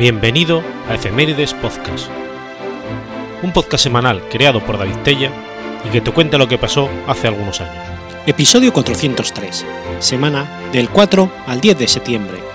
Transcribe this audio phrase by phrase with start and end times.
[0.00, 2.08] Bienvenido a Efemérides Podcast,
[3.42, 5.30] un podcast semanal creado por David Tella
[5.86, 7.84] y que te cuenta lo que pasó hace algunos años.
[8.26, 9.66] Episodio 403,
[9.98, 12.49] semana del 4 al 10 de septiembre.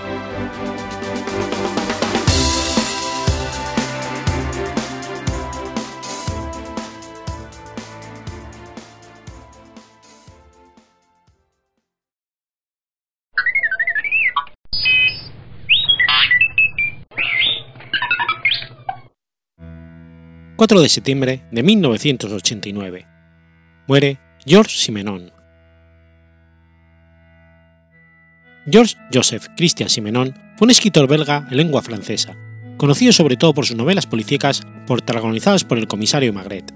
[20.66, 23.06] 4 de septiembre de 1989.
[23.86, 25.30] Muere Georges Simenon.
[28.68, 32.36] Georges Joseph Christian Simenon fue un escritor belga en lengua francesa,
[32.78, 36.74] conocido sobre todo por sus novelas policíacas protagonizadas por el comisario Magret.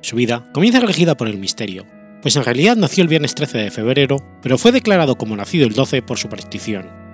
[0.00, 1.86] Su vida comienza regida por el misterio,
[2.22, 5.74] pues en realidad nació el viernes 13 de febrero, pero fue declarado como nacido el
[5.74, 7.07] 12 por superstición.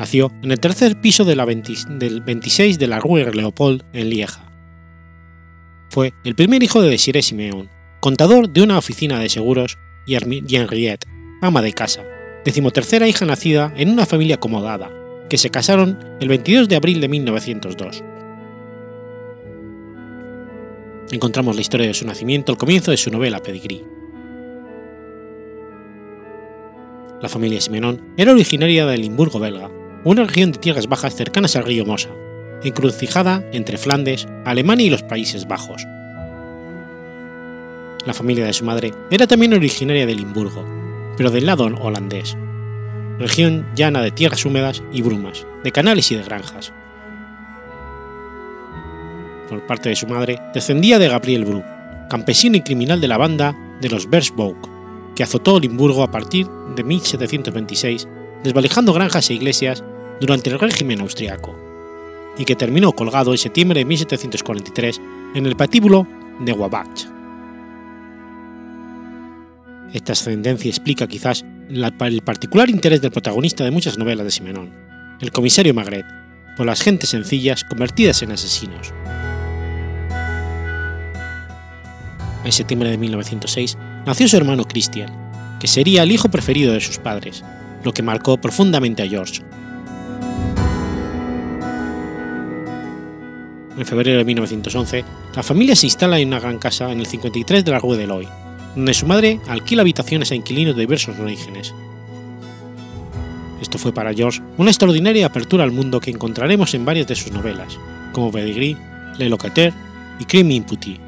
[0.00, 4.50] Nació en el tercer piso de la del 26 de la Rue Leopold en Lieja.
[5.90, 7.68] Fue el primer hijo de Desiré Simeón,
[8.00, 11.04] contador de una oficina de seguros, y Henriette,
[11.42, 12.02] ama de casa,
[12.46, 14.90] decimotercera hija nacida en una familia acomodada,
[15.28, 18.02] que se casaron el 22 de abril de 1902.
[21.10, 23.84] Encontramos la historia de su nacimiento al comienzo de su novela Pedigree.
[27.20, 29.70] La familia Simenon era originaria de Limburgo belga
[30.04, 32.08] una región de tierras bajas cercanas al río Mosa,
[32.62, 35.86] encrucijada entre Flandes, Alemania y los Países Bajos.
[38.06, 40.64] La familia de su madre era también originaria de Limburgo,
[41.16, 42.36] pero del lado holandés,
[43.18, 46.72] región llana de tierras húmedas y brumas, de canales y de granjas.
[49.50, 51.62] Por parte de su madre, descendía de Gabriel Bru,
[52.08, 54.68] campesino y criminal de la banda de los Bersbouk,
[55.14, 58.08] que azotó Limburgo a partir de 1726
[58.42, 59.84] desvalijando granjas e iglesias
[60.20, 61.56] durante el régimen austriaco,
[62.36, 65.00] y que terminó colgado en septiembre de 1743
[65.34, 66.06] en el patíbulo
[66.40, 67.06] de Wabach.
[69.92, 74.70] Esta ascendencia explica quizás el particular interés del protagonista de muchas novelas de Simenón,
[75.20, 76.06] el comisario Magret,
[76.56, 78.92] por las gentes sencillas convertidas en asesinos.
[82.44, 83.76] En septiembre de 1906
[84.06, 85.10] nació su hermano Christian,
[85.60, 87.44] que sería el hijo preferido de sus padres,
[87.84, 89.42] lo que marcó profundamente a George.
[93.80, 95.04] En febrero de 1911,
[95.34, 98.06] la familia se instala en una gran casa en el 53 de la Rue de
[98.06, 98.28] Loy,
[98.76, 101.74] donde su madre alquila habitaciones a inquilinos de diversos orígenes.
[103.62, 107.32] Esto fue para George una extraordinaria apertura al mundo que encontraremos en varias de sus
[107.32, 107.78] novelas,
[108.12, 108.76] como Pedigree,
[109.16, 109.74] Le Locataire
[110.18, 111.00] y Crime Imputé.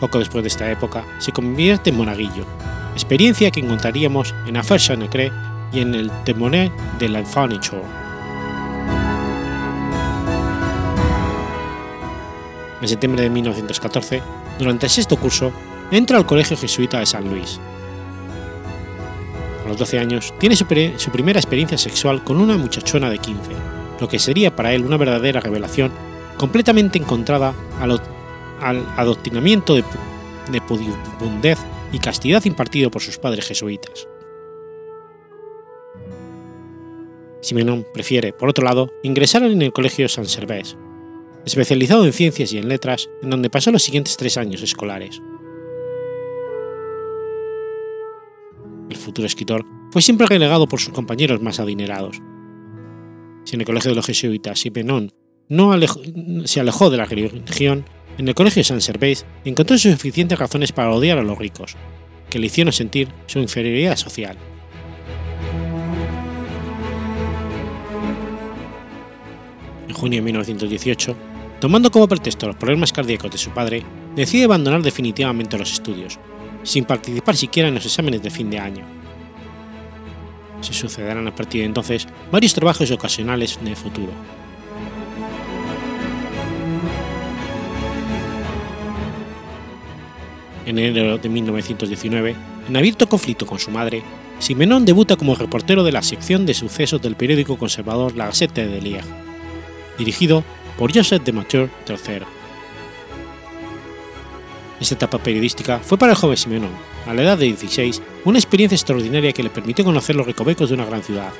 [0.00, 2.46] Poco después de esta época, se convierte en monaguillo,
[2.94, 5.32] experiencia que encontraríamos en Affaires Chanecre
[5.70, 7.82] y en el Témoin de la Furniture.
[12.82, 14.20] En septiembre de 1914,
[14.58, 15.52] durante el sexto curso,
[15.92, 17.60] entra al Colegio Jesuita de San Luis.
[19.64, 23.52] A los 12 años, tiene su, primera experiencia sexual con una muchachona de 15,
[24.00, 25.92] lo que sería para él una verdadera revelación
[26.36, 28.00] completamente encontrada al,
[28.96, 29.84] adoctrinamiento de,
[30.50, 31.60] de pudibundez
[31.92, 34.08] y castidad impartido por sus padres jesuitas.
[37.42, 40.76] Simenon prefiere, por otro lado, ingresar en el Colegio San Servais,
[41.44, 45.20] especializado en ciencias y en letras, en donde pasó los siguientes tres años escolares.
[48.90, 52.18] El futuro escritor fue siempre relegado por sus compañeros más adinerados.
[53.44, 55.12] Si en el Colegio de los Jesuitas Simenon
[55.48, 55.74] no
[56.44, 57.84] se alejó de la religión,
[58.18, 61.76] en el colegio San Servais encontró suficientes razones para odiar a los ricos,
[62.30, 64.36] que le hicieron sentir su inferioridad social.
[69.88, 71.16] En junio de 1918,
[71.62, 73.84] tomando como pretexto los problemas cardíacos de su padre,
[74.16, 76.18] decide abandonar definitivamente los estudios,
[76.64, 78.84] sin participar siquiera en los exámenes de fin de año.
[80.60, 84.10] Se sucederán a partir de entonces varios trabajos ocasionales de futuro,
[90.66, 92.36] En enero de 1919,
[92.68, 94.02] en abierto conflicto con su madre,
[94.40, 98.80] Simenon debuta como reportero de la sección de sucesos del periódico conservador La Gazette de
[98.80, 99.06] Liège,
[99.98, 100.44] dirigido
[100.78, 102.22] por Joseph de Mature III.
[104.80, 106.70] Esta etapa periodística fue para el joven Simenon,
[107.06, 110.74] a la edad de 16, una experiencia extraordinaria que le permitió conocer los recovecos de
[110.74, 111.32] una gran ciudad,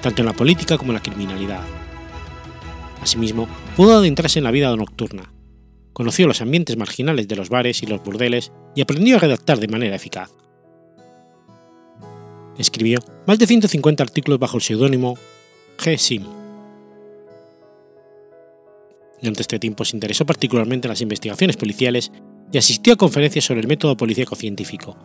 [0.00, 1.62] tanto en la política como en la criminalidad.
[3.02, 5.32] Asimismo, pudo adentrarse en la vida nocturna,
[5.92, 9.68] conoció los ambientes marginales de los bares y los burdeles y aprendió a redactar de
[9.68, 10.30] manera eficaz.
[12.58, 15.18] escribió más de 150 artículos bajo el seudónimo
[15.78, 15.98] G.
[15.98, 16.45] Sim.
[19.26, 22.12] Durante este tiempo se interesó particularmente en las investigaciones policiales
[22.52, 24.96] y asistió a conferencias sobre el método policíaco científico,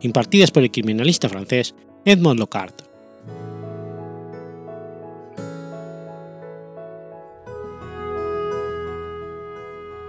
[0.00, 1.74] impartidas por el criminalista francés
[2.06, 2.72] Edmond Locard.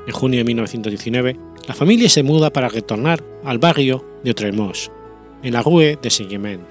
[0.08, 1.38] En junio de 1919,
[1.68, 4.78] la familia se muda para retornar al barrio de Outremont,
[5.44, 6.62] en la Rue de Saint-Germain.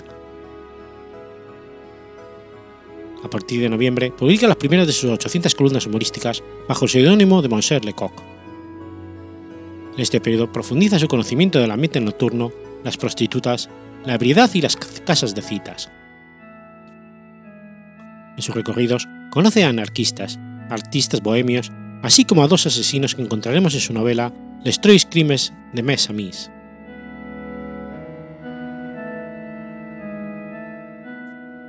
[3.27, 7.43] A partir de noviembre, publica las primeras de sus 800 columnas humorísticas bajo el seudónimo
[7.43, 8.13] de Monsieur Lecoq.
[9.95, 12.53] En este periodo profundiza su conocimiento del ambiente nocturno,
[12.85, 13.69] las prostitutas,
[14.05, 15.91] la ebriedad y las casas de citas.
[18.37, 20.39] En sus recorridos conoce a anarquistas,
[20.71, 21.73] artistas bohemios
[22.05, 24.33] así como a dos asesinos que encontraremos en su novela
[24.63, 26.49] Les Trois Crimes de Mes Amis.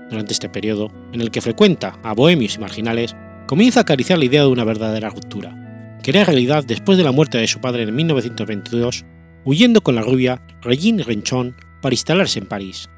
[0.09, 3.15] Durante este periodo, en el que frecuenta a bohemios y marginales,
[3.45, 7.11] comienza a acariciar la idea de una verdadera ruptura, que era realidad después de la
[7.11, 9.05] muerte de su padre en 1922,
[9.43, 12.89] huyendo con la rubia Regine Renchon para instalarse en París.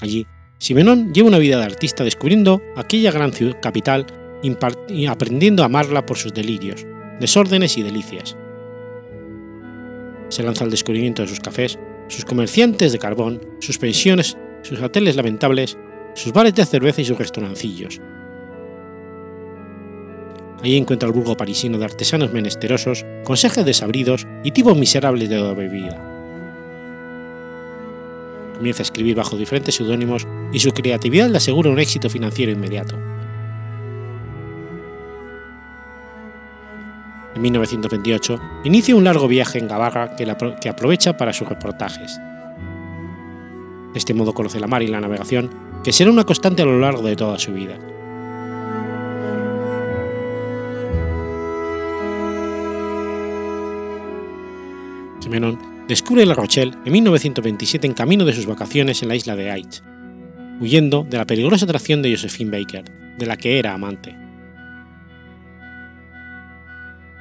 [0.00, 0.26] Allí
[0.58, 4.06] Simenon lleva una vida de artista descubriendo aquella gran ciudad capital
[4.88, 6.86] y aprendiendo a amarla por sus delirios,
[7.20, 8.36] desórdenes y delicias.
[10.28, 11.78] Se lanza al descubrimiento de sus cafés,
[12.08, 15.78] sus comerciantes de carbón, sus pensiones, sus hoteles lamentables,
[16.14, 18.00] sus bares de cerveza y sus restaurancillos.
[20.62, 25.52] Allí encuentra el burgo parisino de artesanos menesterosos, consejes desabridos y tipos miserables de la
[25.52, 26.14] bebida
[28.54, 32.96] comienza a escribir bajo diferentes seudónimos y su creatividad le asegura un éxito financiero inmediato.
[37.34, 40.24] En 1928 inicia un largo viaje en Gabarra que,
[40.60, 42.20] que aprovecha para sus reportajes.
[43.92, 45.50] De este modo conoce la mar y la navegación,
[45.82, 47.76] que será una constante a lo largo de toda su vida.
[55.20, 55.58] Simenon
[55.88, 59.82] descubre La Rochelle en 1927 en camino de sus vacaciones en la isla de Aix,
[60.60, 62.84] huyendo de la peligrosa atracción de Josephine Baker,
[63.18, 64.23] de la que era amante.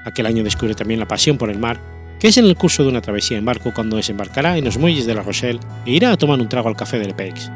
[0.05, 1.79] Aquel año descubre también la pasión por el mar,
[2.19, 5.05] que es en el curso de una travesía en barco cuando desembarcará en los muelles
[5.05, 7.51] de La Rochelle e irá a tomar un trago al café de Pex,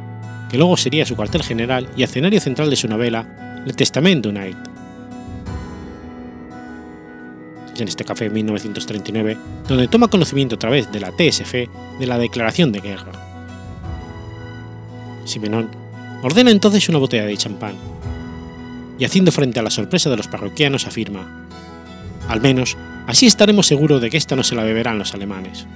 [0.50, 4.36] que luego sería su cuartel general y escenario central de su novela Le Testament d'un
[4.36, 4.58] Night
[7.82, 11.54] en este café en 1939, donde toma conocimiento a través de la TSF
[12.00, 13.12] de la declaración de guerra.
[15.26, 15.70] Simenón
[16.24, 17.76] ordena entonces una botella de champán
[18.98, 21.48] y haciendo frente a la sorpresa de los parroquianos afirma,
[22.28, 22.78] al menos
[23.08, 25.68] así estaremos seguros de que esta no se la beberán los alemanes.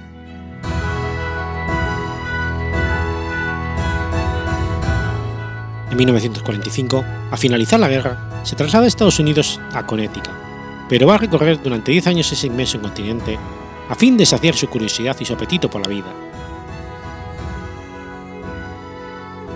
[5.90, 10.32] En 1945, a finalizar la guerra, se traslada a Estados Unidos a Connecticut,
[10.88, 13.38] pero va a recorrer durante 10 años ese inmenso continente
[13.90, 16.06] a fin de saciar su curiosidad y su apetito por la vida.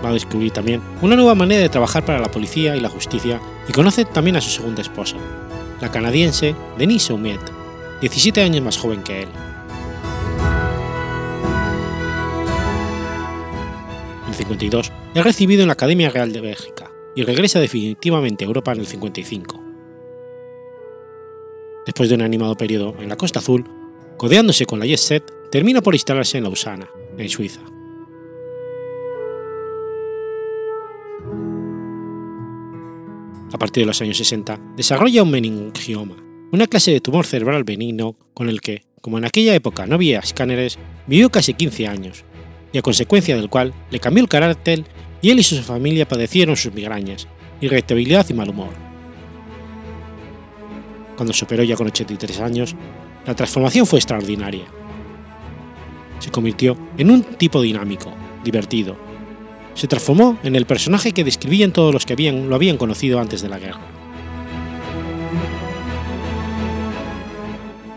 [0.05, 3.41] Va a descubrir también una nueva manera de trabajar para la policía y la justicia
[3.67, 5.17] y conoce también a su segunda esposa,
[5.81, 7.41] la canadiense Denise Ouimet,
[8.01, 9.29] 17 años más joven que él.
[14.27, 18.71] En 52 es recibido en la Academia Real de Bélgica y regresa definitivamente a Europa
[18.71, 19.67] en el 55
[21.87, 23.63] después de un animado periodo en la Costa Azul,
[24.17, 27.61] codeándose con la Jet termina por instalarse en Lausana, en Suiza.
[33.53, 36.15] A partir de los años 60, desarrolla un meningioma,
[36.51, 40.19] una clase de tumor cerebral benigno con el que, como en aquella época no había
[40.19, 40.77] escáneres,
[41.07, 42.25] vivió casi 15 años,
[42.73, 44.83] y a consecuencia del cual le cambió el carácter
[45.21, 47.27] y él y su familia padecieron sus migrañas,
[47.61, 48.87] irritabilidad y mal humor
[51.17, 52.75] cuando se operó ya con 83 años,
[53.25, 54.65] la transformación fue extraordinaria.
[56.19, 58.13] Se convirtió en un tipo dinámico,
[58.43, 58.95] divertido.
[59.77, 63.49] Se transformó en el personaje que describían todos los que lo habían conocido antes de
[63.49, 63.79] la guerra.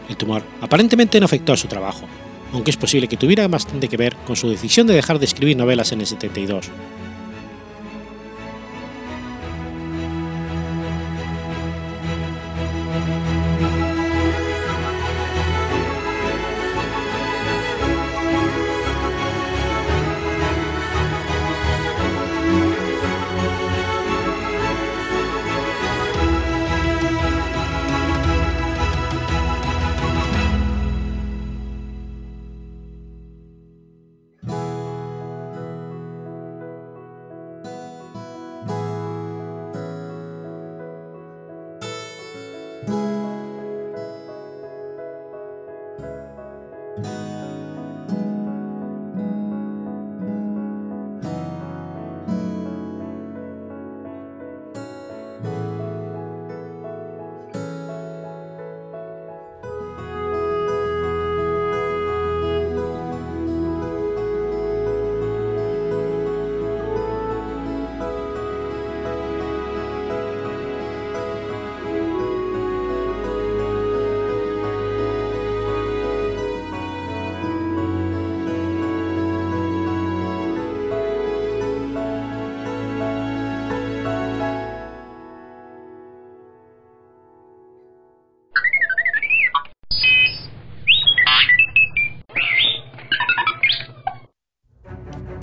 [0.06, 2.04] El tumor aparentemente no afectó a su trabajo,
[2.52, 5.56] aunque es posible que tuviera bastante que ver con su decisión de dejar de escribir
[5.56, 6.66] novelas en el 72,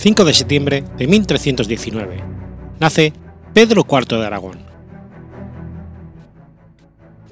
[0.00, 2.22] 5 de septiembre de 1319.
[2.78, 3.12] Nace
[3.52, 4.58] Pedro IV de Aragón.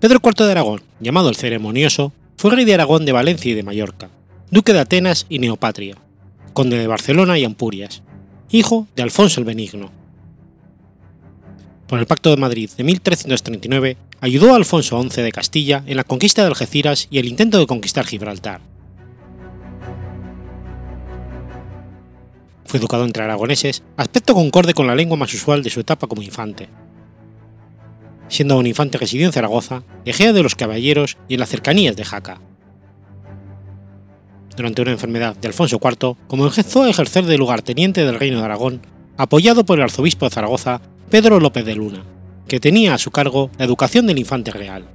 [0.00, 3.62] Pedro IV de Aragón, llamado el Ceremonioso, fue rey de Aragón de Valencia y de
[3.62, 4.10] Mallorca,
[4.50, 5.96] duque de Atenas y Neopatria,
[6.54, 8.02] conde de Barcelona y Ampurias,
[8.50, 9.92] hijo de Alfonso el Benigno.
[11.86, 16.04] Por el Pacto de Madrid de 1339, ayudó a Alfonso XI de Castilla en la
[16.04, 18.60] conquista de Algeciras y el intento de conquistar Gibraltar
[22.76, 26.68] Educado entre aragoneses, aspecto concorde con la lengua más usual de su etapa como infante.
[28.28, 32.04] Siendo un infante residió en Zaragoza, Egea de los Caballeros y en las cercanías de
[32.04, 32.42] Jaca.
[34.58, 38.82] Durante una enfermedad de Alfonso IV, comenzó a ejercer de lugarteniente del Reino de Aragón,
[39.16, 42.02] apoyado por el arzobispo de Zaragoza, Pedro López de Luna,
[42.46, 44.86] que tenía a su cargo la educación del infante real.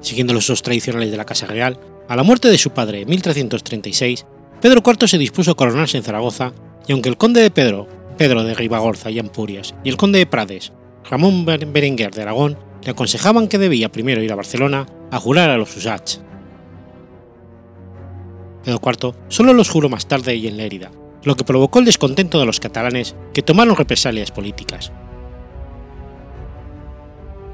[0.00, 3.08] Siguiendo los usos tradicionales de la Casa Real, a la muerte de su padre en
[3.08, 4.26] 1336,
[4.60, 6.52] Pedro IV se dispuso a coronarse en Zaragoza
[6.88, 7.86] y aunque el conde de Pedro,
[8.18, 10.72] Pedro de Ribagorza y Ampurias, y el conde de Prades,
[11.08, 15.56] Ramón Berenguer de Aragón, le aconsejaban que debía primero ir a Barcelona a jurar a
[15.56, 16.16] los Usach.
[18.64, 20.90] Pedro IV solo los juró más tarde y en Lérida,
[21.22, 24.90] lo que provocó el descontento de los catalanes que tomaron represalias políticas.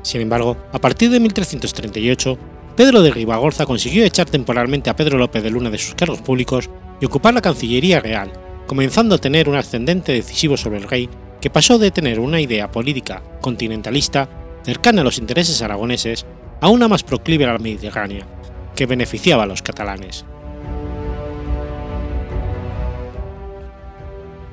[0.00, 2.38] Sin embargo, a partir de 1338,
[2.76, 6.68] Pedro de Ribagorza consiguió echar temporalmente a Pedro López de Luna de sus cargos públicos
[7.00, 8.30] y ocupar la Cancillería Real,
[8.66, 11.09] comenzando a tener un ascendente decisivo sobre el rey
[11.40, 14.28] que pasó de tener una idea política continentalista
[14.62, 16.26] cercana a los intereses aragoneses
[16.61, 18.26] a una más proclive a la Mediterránea,
[18.75, 20.26] que beneficiaba a los catalanes.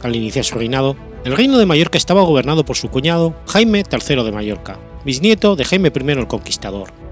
[0.02, 4.24] Al iniciar su reinado, el reino de Mallorca estaba gobernado por su cuñado Jaime III
[4.24, 7.04] de Mallorca, bisnieto de Jaime I el Conquistador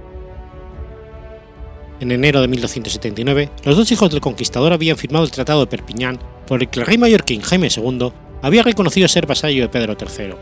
[2.01, 6.20] en enero de 1279, los dos hijos del conquistador habían firmado el Tratado de Perpiñán,
[6.48, 10.34] por el que el rey mallorquín Jaime II había reconocido ser vasallo de Pedro III.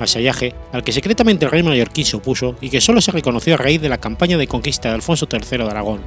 [0.00, 3.58] Vasallaje al que secretamente el rey mallorquín se opuso y que solo se reconoció a
[3.58, 6.00] raíz de la campaña de conquista de Alfonso III de Aragón,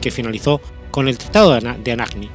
[0.00, 0.60] que finalizó
[0.92, 2.30] con el Tratado de Anagni,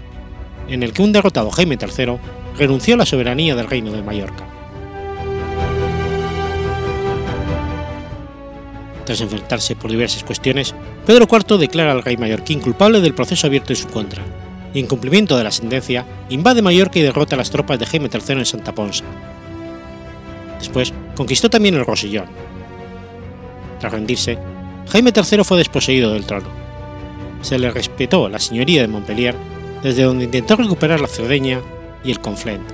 [0.67, 2.17] en el que un derrotado Jaime III
[2.57, 4.60] renunció a la soberanía del reino de Mallorca.
[9.05, 13.73] Tras enfrentarse por diversas cuestiones, Pedro IV declara al rey mallorquín culpable del proceso abierto
[13.73, 14.23] en su contra,
[14.73, 18.09] y en cumplimiento de la sentencia, invade Mallorca y derrota a las tropas de Jaime
[18.11, 19.03] III en Santa Ponsa.
[20.59, 22.27] Después, conquistó también el Rosellón.
[23.79, 24.37] Tras rendirse,
[24.89, 26.47] Jaime III fue desposeído del trono.
[27.41, 29.35] Se le respetó la señoría de Montpellier,
[29.81, 31.59] desde donde intentó recuperar la Cerdeña
[32.03, 32.69] y el Conflent.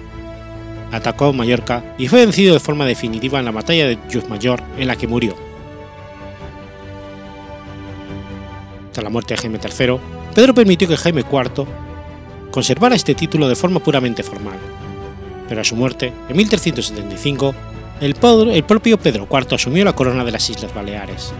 [0.92, 3.98] Atacó Mallorca y fue vencido de forma definitiva en la batalla de
[4.30, 5.47] Mayor, en la que murió,
[9.02, 10.00] la muerte de Jaime III,
[10.34, 11.66] Pedro permitió que Jaime IV
[12.52, 14.58] conservara este título de forma puramente formal,
[15.48, 17.54] pero a su muerte, en 1375,
[18.02, 18.16] el,
[18.54, 21.34] el propio Pedro IV asumió la corona de las Islas Baleares.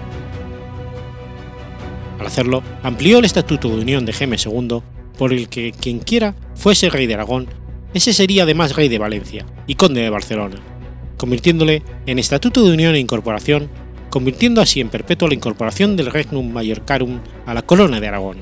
[2.20, 4.82] Al hacerlo, amplió el Estatuto de Unión de Jaime II,
[5.18, 7.48] por el que quien quiera fuese rey de Aragón,
[7.94, 10.58] ese sería además rey de Valencia y conde de Barcelona,
[11.18, 13.70] convirtiéndole en Estatuto de Unión e Incorporación
[14.10, 18.38] convirtiendo así en perpetua la incorporación del Regnum Mallorcarum a la corona de Aragón.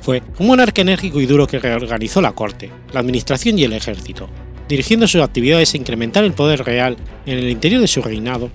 [0.00, 4.28] Fue un monarca enérgico y duro que reorganizó la corte, la administración y el ejército,
[4.68, 8.50] dirigiendo sus actividades a incrementar el poder real en el interior de su reinado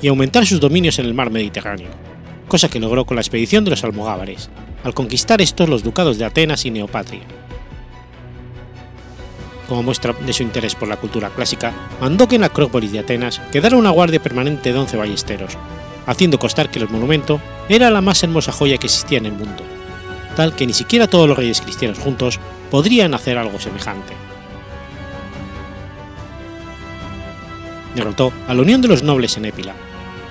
[0.00, 1.88] y aumentar sus dominios en el mar Mediterráneo,
[2.46, 4.48] cosa que logró con la expedición de los almogávares,
[4.84, 7.41] al conquistar estos los ducados de Atenas y Neopatria
[9.68, 13.00] como muestra de su interés por la cultura clásica, mandó que en la Acrópolis de
[13.00, 15.56] Atenas quedara una guardia permanente de 11 ballesteros,
[16.06, 19.62] haciendo constar que el monumento era la más hermosa joya que existía en el mundo,
[20.36, 22.40] tal que ni siquiera todos los reyes cristianos juntos
[22.70, 24.14] podrían hacer algo semejante.
[27.94, 29.74] derrotó a la Unión de los Nobles en Épila,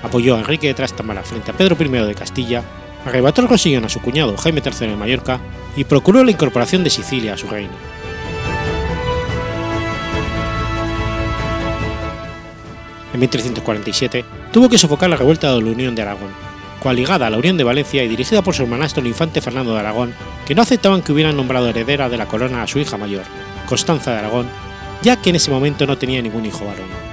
[0.04, 2.64] apoyó a Enrique de Trastamara frente a Pedro I de Castilla,
[3.06, 5.40] arrebató el rosillón a su cuñado Jaime III de Mallorca
[5.76, 7.74] y procuró la incorporación de Sicilia a su reino.
[13.14, 16.32] En 1347 tuvo que sofocar la revuelta de la Unión de Aragón,
[16.82, 19.80] coaligada a la Unión de Valencia y dirigida por su hermanastro el infante Fernando de
[19.80, 20.14] Aragón,
[20.46, 23.24] que no aceptaban que hubieran nombrado heredera de la corona a su hija mayor,
[23.68, 24.48] Constanza de Aragón,
[25.02, 27.12] ya que en ese momento no tenía ningún hijo varón.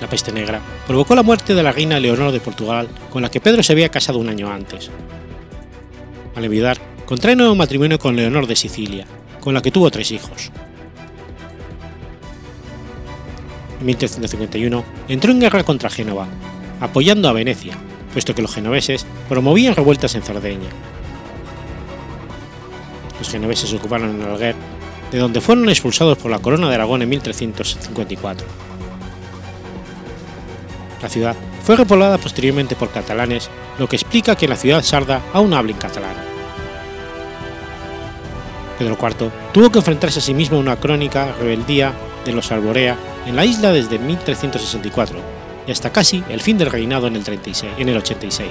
[0.00, 3.40] La peste negra provocó la muerte de la reina Leonor de Portugal, con la que
[3.40, 4.90] Pedro se había casado un año antes.
[6.34, 9.06] Al enviudar, contrae nuevo matrimonio con Leonor de Sicilia,
[9.40, 10.52] con la que tuvo tres hijos.
[13.80, 16.26] 1351 entró en guerra contra Génova,
[16.80, 17.76] apoyando a Venecia,
[18.12, 20.68] puesto que los genoveses promovían revueltas en Cerdeña.
[23.18, 24.54] Los genoveses ocuparon el Alguer,
[25.10, 28.46] de donde fueron expulsados por la corona de Aragón en 1354.
[31.02, 35.54] La ciudad fue repoblada posteriormente por catalanes, lo que explica que la ciudad sarda aún
[35.54, 36.16] hablen catalán.
[38.78, 41.92] Pedro IV tuvo que enfrentarse a sí mismo a una crónica rebeldía
[42.24, 42.96] de los Arborea
[43.28, 45.18] en la isla desde 1364
[45.66, 48.48] y hasta casi el fin del reinado en el, 36, en el 86.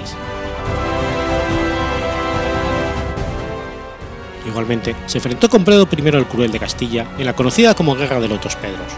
[4.46, 8.20] Igualmente, se enfrentó con Pedro I el Cruel de Castilla en la conocida como Guerra
[8.20, 8.92] de los Dos Pedros.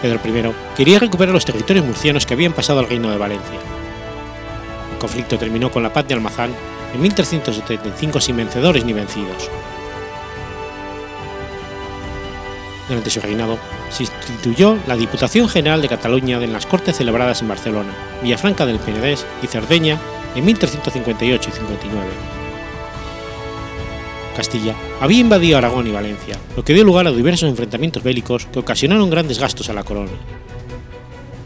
[0.00, 3.58] Pedro I quería recuperar los territorios murcianos que habían pasado al Reino de Valencia.
[4.92, 6.52] El conflicto terminó con la paz de Almazán
[6.94, 9.50] en 1375 sin vencedores ni vencidos.
[12.90, 13.56] Durante su reinado,
[13.88, 18.80] se instituyó la Diputación General de Cataluña en las Cortes celebradas en Barcelona, Villafranca del
[18.80, 19.96] Penedés y Cerdeña
[20.34, 22.06] en 1358 y 59.
[24.36, 28.58] Castilla había invadido Aragón y Valencia, lo que dio lugar a diversos enfrentamientos bélicos que
[28.58, 30.10] ocasionaron grandes gastos a la corona.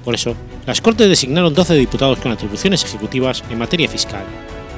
[0.03, 4.25] Por eso, las Cortes designaron 12 diputados con atribuciones ejecutivas en materia fiscal,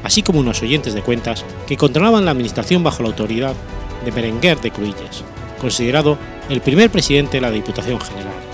[0.02, 3.54] así como unos oyentes de cuentas que controlaban la administración bajo la autoridad
[4.04, 5.22] de Berenguer de Cruilles,
[5.58, 8.45] considerado el primer presidente de la Diputación General.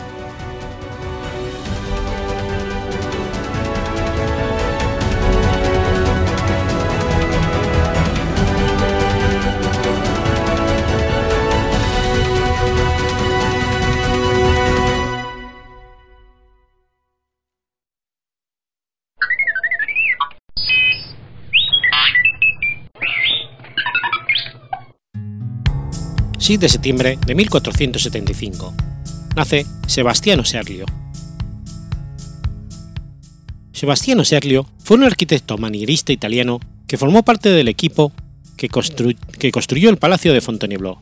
[26.42, 28.74] De septiembre de 1475.
[29.36, 30.86] Nace Sebastiano Serlio.
[33.72, 38.12] Sebastiano Serlio fue un arquitecto manierista italiano que formó parte del equipo
[38.56, 38.68] que,
[39.38, 40.98] que construyó el Palacio de Fontainebleau.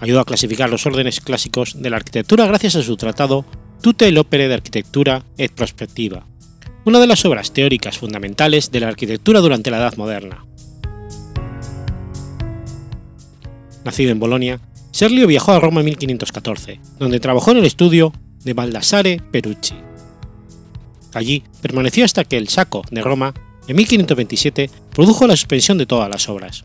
[0.00, 3.44] Ayudó a clasificar los órdenes clásicos de la arquitectura gracias a su tratado
[3.80, 6.26] Tutte l'opere de arquitectura et prospectiva,
[6.84, 10.49] una de las obras teóricas fundamentales de la arquitectura durante la Edad Moderna.
[13.90, 14.60] Nacido en Bolonia,
[14.92, 18.12] Serlio viajó a Roma en 1514, donde trabajó en el estudio
[18.44, 19.74] de Baldassare Perucci.
[21.12, 23.34] Allí permaneció hasta que el Saco de Roma,
[23.66, 26.64] en 1527, produjo la suspensión de todas las obras.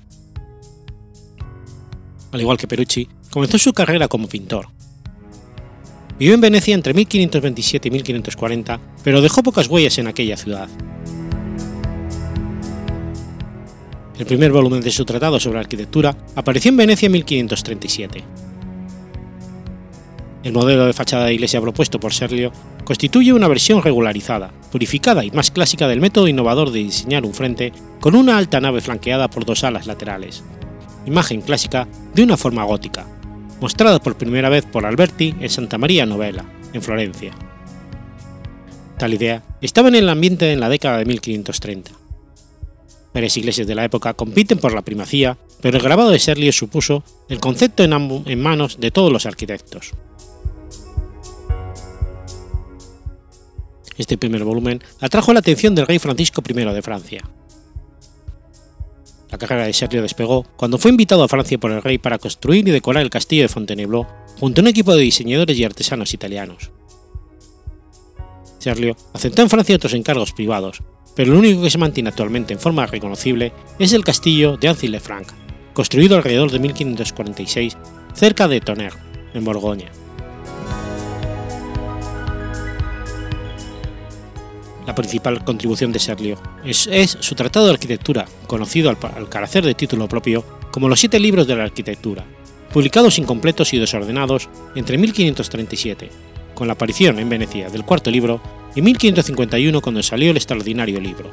[2.31, 4.67] Al igual que Perucci, comenzó su carrera como pintor.
[6.19, 10.69] Vivió en Venecia entre 1527 y 1540, pero dejó pocas huellas en aquella ciudad.
[14.17, 18.23] El primer volumen de su tratado sobre arquitectura apareció en Venecia en 1537.
[20.43, 22.54] El modelo de fachada de iglesia propuesto por Serlio
[22.86, 27.73] constituye una versión regularizada, purificada y más clásica del método innovador de diseñar un frente
[27.99, 30.43] con una alta nave flanqueada por dos alas laterales,
[31.06, 33.06] imagen clásica de una forma gótica,
[33.60, 37.34] mostrada por primera vez por Alberti en Santa María Novella, en Florencia.
[38.97, 42.05] Tal idea estaba en el ambiente en la década de 1530
[43.15, 47.01] varias iglesias de la época compiten por la primacía, pero el grabado de Serlio supuso
[47.30, 49.93] el concepto en, en manos de todos los arquitectos.
[53.97, 57.23] Este primer volumen atrajo la atención del rey Francisco I de Francia.
[59.32, 62.67] La carrera de Serlio despegó cuando fue invitado a Francia por el rey para construir
[62.67, 64.06] y decorar el castillo de Fontainebleau
[64.38, 66.69] junto a un equipo de diseñadores y artesanos italianos.
[68.60, 70.82] Serlio aceptó en Francia otros encargos privados,
[71.15, 75.28] pero lo único que se mantiene actualmente en forma reconocible es el castillo de Ancy-le-Franc,
[75.73, 77.78] construido alrededor de 1546
[78.13, 78.99] cerca de Tonnerre,
[79.34, 79.91] en Borgoña.
[84.86, 90.08] La principal contribución de Serlio es, su tratado de arquitectura, conocido al, al de título
[90.08, 92.23] propio como los siete libros de la arquitectura,
[92.71, 96.10] publicados incompletos y desordenados entre 1537,
[96.54, 98.41] con la aparición en Venecia del cuarto libro,
[98.75, 101.29] y 1551 cuando salió el extraordinario libro.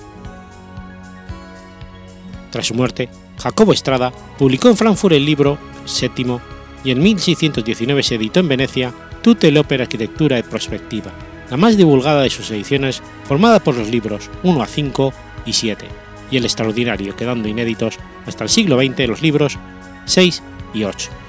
[2.50, 6.40] Tras su muerte, Jacobo Estrada publicó en Frankfurt el libro séptimo
[6.84, 11.12] y en 1619 se editó en Venecia Tutte l'opera arquitectura et prospectiva,
[11.48, 15.12] la más divulgada de sus ediciones, formada por los libros 1 a 5
[15.46, 15.86] y 7,
[16.32, 19.58] y el extraordinario, quedando inéditos hasta el siglo XX los libros
[20.06, 20.42] 6
[20.74, 21.21] y 8.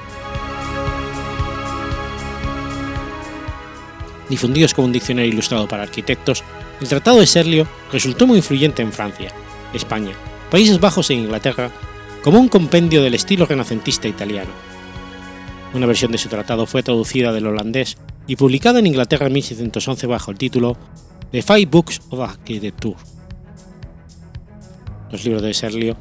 [4.34, 6.44] Difundidos como un diccionario ilustrado para arquitectos,
[6.82, 9.32] el Tratado de Serlio resultó muy influyente en Francia,
[9.76, 10.14] España,
[10.50, 11.70] Países Bajos e Inglaterra
[12.24, 14.50] como un compendio del estilo renacentista italiano.
[15.76, 20.08] Una versión de su tratado fue traducida del holandés y publicada en Inglaterra en 1611
[20.08, 20.78] bajo el título
[21.30, 22.96] The Five Books of Architecture.
[25.12, 25.96] Los libros de Serlio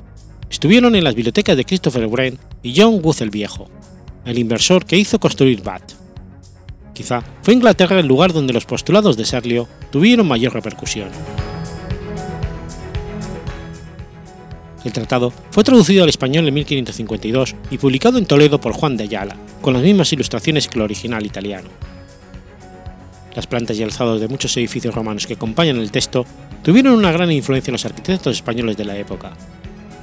[0.49, 3.69] estuvieron en las bibliotecas de Christopher Wren y John Wood el Viejo,
[4.25, 6.02] el inversor que hizo construir Bath.
[6.95, 11.09] Quizá fue Inglaterra el lugar donde los postulados de Serlio tuvieron mayor repercusión.
[14.85, 19.05] El tratado fue traducido al español en 1552 y publicado en Toledo por Juan de
[19.05, 21.69] Ayala, con las mismas ilustraciones que el original italiano.
[23.35, 26.27] Las plantas y alzados de muchos edificios romanos que acompañan el texto
[26.63, 29.33] tuvieron una gran influencia en los arquitectos españoles de la época,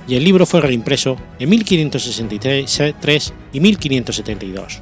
[0.08, 4.80] y el libro fue reimpreso en 1563 y 1572.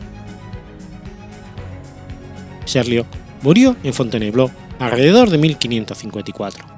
[2.67, 3.05] Serlio
[3.41, 6.76] murió en Fontainebleau alrededor de 1554.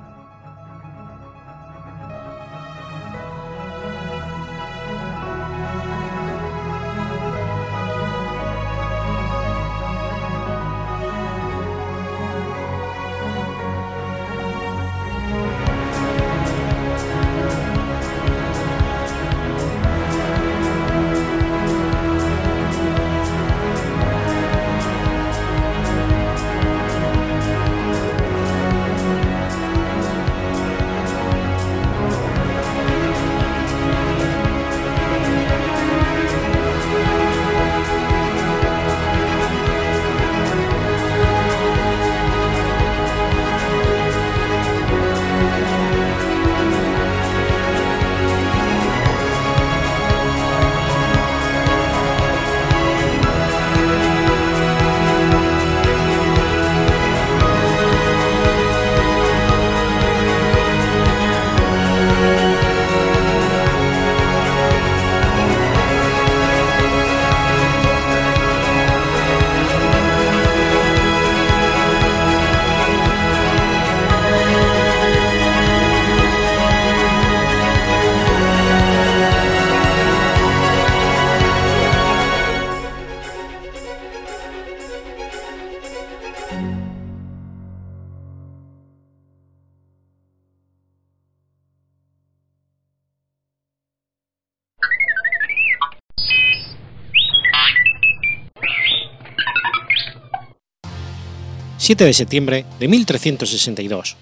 [101.90, 104.16] 7 de septiembre de 1362.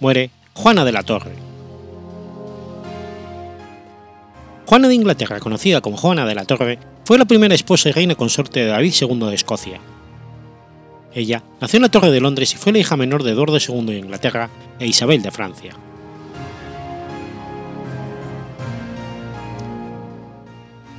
[0.00, 1.30] Muere Juana de la Torre.
[4.66, 8.16] Juana de Inglaterra, conocida como Juana de la Torre, fue la primera esposa y reina
[8.16, 9.78] consorte de David II de Escocia.
[11.14, 13.86] Ella nació en la Torre de Londres y fue la hija menor de Eduardo II
[13.86, 14.50] de Inglaterra
[14.80, 15.76] e Isabel de Francia.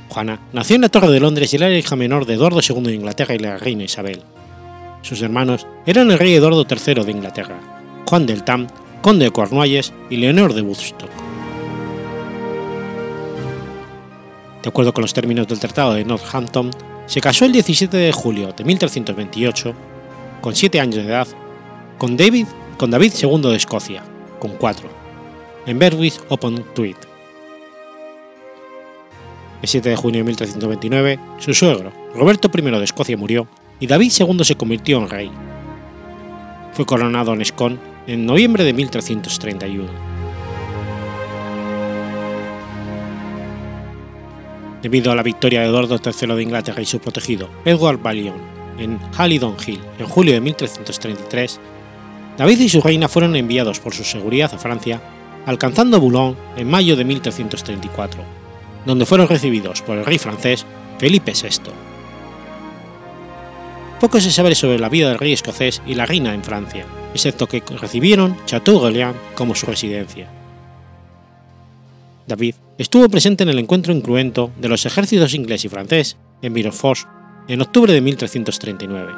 [0.08, 2.84] Juana nació en la Torre de Londres y era la hija menor de Eduardo II
[2.84, 4.22] de Inglaterra y la reina Isabel.
[5.06, 7.60] Sus hermanos eran el rey Eduardo III de Inglaterra,
[8.08, 8.66] Juan del Tam,
[9.02, 11.08] conde de Cornualles y Leonor de Woodstock.
[14.64, 16.72] De acuerdo con los términos del Tratado de Northampton,
[17.06, 19.74] se casó el 17 de julio de 1328,
[20.40, 21.28] con 7 años de edad,
[21.98, 24.02] con David, con David II de Escocia,
[24.40, 24.88] con 4,
[25.66, 26.96] en Berwick upon Tweed.
[29.62, 33.46] El 7 de junio de 1329, su suegro, Roberto I de Escocia, murió
[33.80, 35.30] y David II se convirtió en rey.
[36.72, 39.88] Fue coronado en Scone en noviembre de 1331.
[44.82, 48.36] Debido a la victoria de Eduardo III de Inglaterra y su protegido Edward Ballion
[48.78, 51.60] en Halidon Hill en julio de 1333,
[52.36, 55.00] David y su reina fueron enviados por su seguridad a Francia,
[55.46, 58.22] alcanzando Boulogne en mayo de 1334,
[58.84, 60.66] donde fueron recibidos por el rey francés
[60.98, 61.85] Felipe VI.
[64.00, 67.46] Poco se sabe sobre la vida del rey escocés y la reina en Francia, excepto
[67.46, 70.28] que recibieron Chateau Orléans como su residencia.
[72.26, 77.06] David estuvo presente en el encuentro incruento de los ejércitos inglés y francés en Virofors
[77.48, 79.14] en octubre de 1339.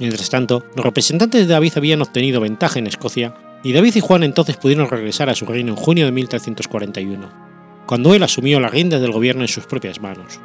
[0.00, 4.22] Mientras tanto, los representantes de David habían obtenido ventaja en Escocia y David y Juan
[4.22, 7.32] entonces pudieron regresar a su reino en junio de 1341,
[7.86, 10.38] cuando él asumió las riendas del gobierno en sus propias manos.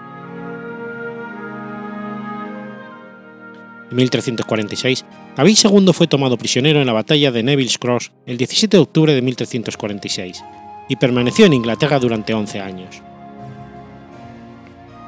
[3.94, 5.06] En 1346,
[5.38, 9.14] David II fue tomado prisionero en la batalla de Neville's Cross el 17 de octubre
[9.14, 10.44] de 1346
[10.90, 13.04] y permaneció en Inglaterra durante 11 años.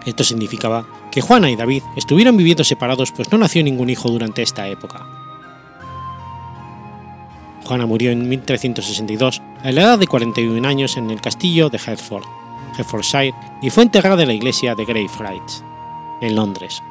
[0.05, 4.43] Esto significaba que Juana y David estuvieron viviendo separados pues no nació ningún hijo durante
[4.43, 5.03] esta época.
[7.63, 12.25] Juana murió en 1362 a la edad de 41 años en el castillo de Hertford,
[12.77, 15.63] Hertfordshire, y fue enterrada en la iglesia de Greyfriars,
[16.21, 16.83] en Londres,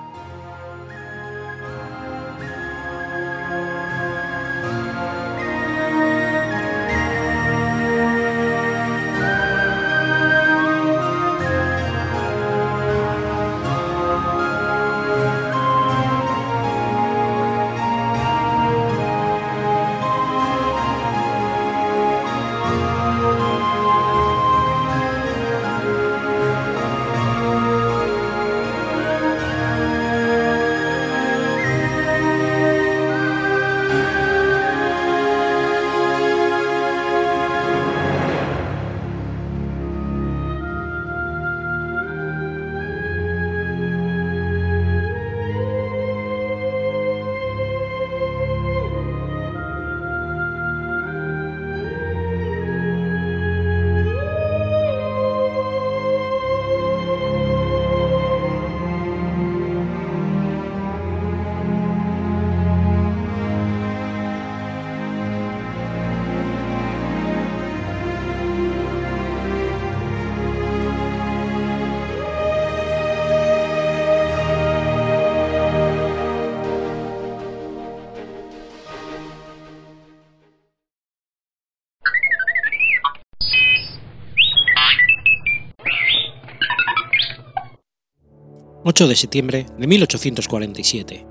[88.95, 91.27] 8 de septiembre de 1847.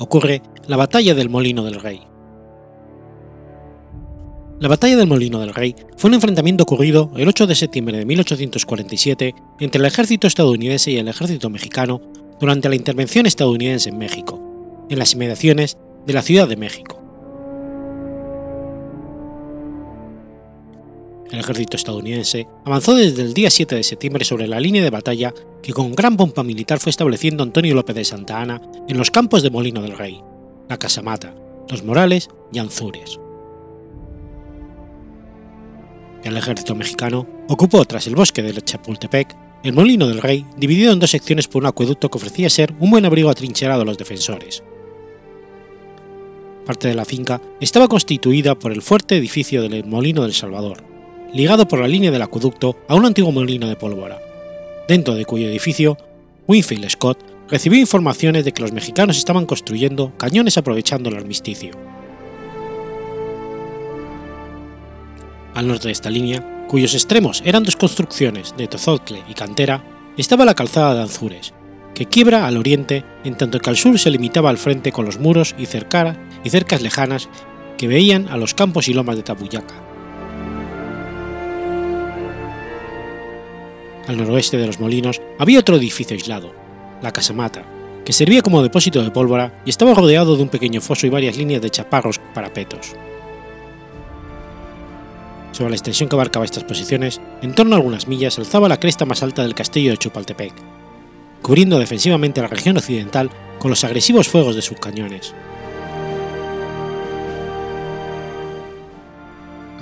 [0.00, 2.00] Ocurre la Batalla del Molino del Rey.
[4.58, 8.04] La Batalla del Molino del Rey fue un enfrentamiento ocurrido el 8 de septiembre de
[8.04, 12.00] 1847 entre el ejército estadounidense y el ejército mexicano
[12.40, 14.42] durante la intervención estadounidense en México,
[14.90, 17.03] en las inmediaciones de la Ciudad de México.
[21.30, 25.32] El ejército estadounidense avanzó desde el día 7 de septiembre sobre la línea de batalla
[25.62, 29.42] que con gran pompa militar fue estableciendo Antonio López de Santa Ana en los campos
[29.42, 30.20] de Molino del Rey,
[30.68, 31.34] la Casamata,
[31.68, 33.18] Los Morales y Anzures.
[36.22, 40.98] El ejército mexicano ocupó tras el bosque de Chapultepec el Molino del Rey, dividido en
[40.98, 44.62] dos secciones por un acueducto que ofrecía ser un buen abrigo atrincherado a los defensores.
[46.66, 50.93] Parte de la finca estaba constituida por el fuerte edificio del Molino del Salvador,
[51.34, 54.22] ligado por la línea del acueducto a un antiguo molino de pólvora,
[54.88, 55.98] dentro de cuyo edificio
[56.46, 57.18] Winfield Scott
[57.50, 61.72] recibió informaciones de que los mexicanos estaban construyendo cañones aprovechando el armisticio.
[65.54, 69.84] Al norte de esta línea, cuyos extremos eran dos construcciones de Tozotle y Cantera,
[70.16, 71.52] estaba la calzada de Anzures,
[71.94, 75.18] que quiebra al oriente en tanto que al sur se limitaba al frente con los
[75.18, 75.66] muros y, y
[76.50, 77.28] cercas lejanas
[77.76, 79.93] que veían a los campos y lomas de Tabuyaca.
[84.06, 86.54] Al noroeste de los molinos había otro edificio aislado,
[87.00, 87.64] la casamata,
[88.04, 91.36] que servía como depósito de pólvora y estaba rodeado de un pequeño foso y varias
[91.36, 92.92] líneas de chaparros parapetos.
[95.52, 99.06] Sobre la extensión que abarcaba estas posiciones, en torno a algunas millas alzaba la cresta
[99.06, 100.52] más alta del castillo de Chupaltepec,
[101.40, 105.32] cubriendo defensivamente la región occidental con los agresivos fuegos de sus cañones.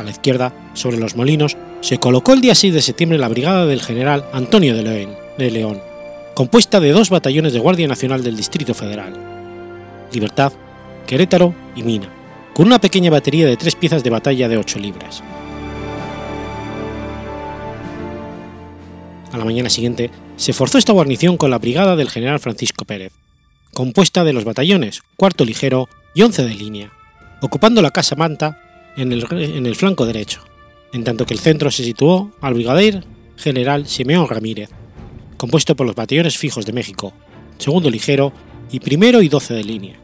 [0.03, 3.67] A la izquierda, sobre los molinos, se colocó el día 6 de septiembre la brigada
[3.67, 5.81] del general Antonio de León,
[6.35, 9.13] compuesta de dos batallones de Guardia Nacional del Distrito Federal,
[10.13, 10.53] Libertad,
[11.07, 12.09] Querétaro y Mina,
[12.53, 15.23] con una pequeña batería de tres piezas de batalla de 8 libras.
[19.31, 23.13] A la mañana siguiente se forzó esta guarnición con la brigada del general Francisco Pérez,
[23.73, 26.91] compuesta de los batallones cuarto ligero y 11 de línea,
[27.41, 28.62] ocupando la casa Manta
[28.97, 29.13] en
[29.67, 30.43] el flanco derecho
[30.93, 33.05] en tanto que el centro se situó al brigadier
[33.37, 34.71] general Simeón Ramírez,
[35.37, 37.13] compuesto por los batallones fijos de México,
[37.59, 38.33] segundo ligero
[38.71, 39.97] y primero y doce de línea.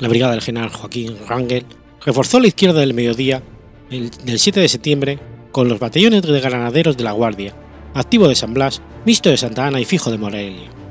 [0.00, 1.64] La brigada del general Joaquín Rangel
[2.04, 3.42] reforzó la izquierda del mediodía
[3.90, 5.18] del 7 de septiembre
[5.52, 7.54] con los batallones de granaderos de la Guardia,
[7.94, 10.83] activo de San Blas, mixto de Santa Ana y fijo de Morelia.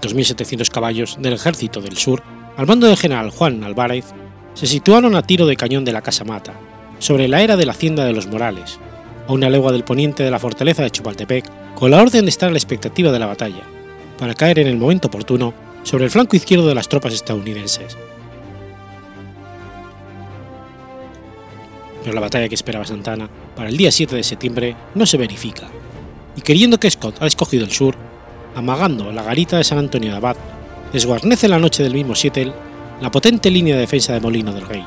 [0.00, 2.22] 2.700 caballos del ejército del sur,
[2.56, 4.06] al mando del general Juan Álvarez,
[4.54, 6.54] se situaron a tiro de cañón de la Casa Mata,
[6.98, 8.78] sobre la era de la hacienda de los Morales,
[9.26, 12.48] a una legua del poniente de la fortaleza de Chupaltepec, con la orden de estar
[12.48, 13.62] a la expectativa de la batalla,
[14.18, 17.96] para caer en el momento oportuno sobre el flanco izquierdo de las tropas estadounidenses.
[22.02, 25.68] Pero la batalla que esperaba Santana para el día 7 de septiembre no se verifica,
[26.36, 27.96] y queriendo que Scott ha escogido el sur,
[28.60, 30.36] amagando la garita de San Antonio de Abad,
[30.92, 32.52] desguarnece la noche del mismo 7
[33.00, 34.84] la potente línea de defensa de Molino del Rey,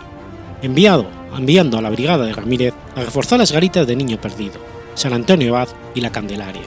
[0.61, 4.59] enviado, enviando a la brigada de Ramírez a reforzar las garitas de Niño Perdido,
[4.93, 6.61] San Antonio de Abad y la Candelaria.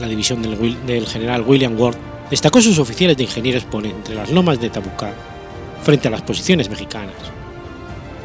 [0.00, 1.96] La división del, del general William Ward
[2.30, 5.12] destacó sus oficiales de ingenieros por entre las lomas de Tabucá,
[5.82, 7.14] frente a las posiciones mexicanas.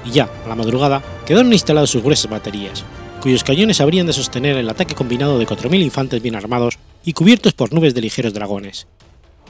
[0.06, 2.86] Y ya, a la madrugada, quedaron instaladas sus gruesas baterías,
[3.24, 7.54] cuyos cañones habrían de sostener el ataque combinado de 4.000 infantes bien armados y cubiertos
[7.54, 8.86] por nubes de ligeros dragones,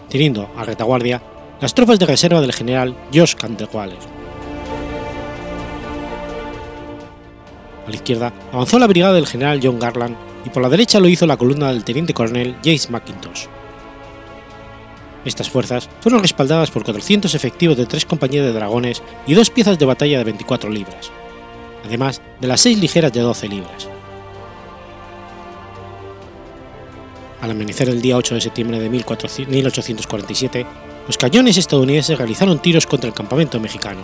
[0.09, 1.23] teniendo a retaguardia
[1.59, 3.97] las tropas de reserva del general Josh Canteguales.
[7.87, 11.07] A la izquierda avanzó la brigada del general John Garland y por la derecha lo
[11.07, 13.47] hizo la columna del teniente coronel James McIntosh.
[15.25, 19.79] Estas fuerzas fueron respaldadas por 400 efectivos de tres compañías de dragones y dos piezas
[19.79, 21.11] de batalla de 24 libras,
[21.83, 23.87] además de las seis ligeras de 12 libras.
[27.41, 30.65] Al amanecer el día 8 de septiembre de 1847,
[31.07, 34.01] los cañones estadounidenses realizaron tiros contra el campamento mexicano,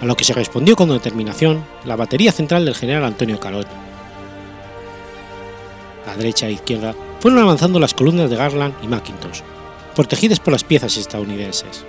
[0.00, 3.66] a lo que se respondió con determinación la batería central del general Antonio Carot.
[6.06, 9.42] A derecha e izquierda fueron avanzando las columnas de Garland y McIntosh,
[9.94, 11.84] protegidas por las piezas estadounidenses.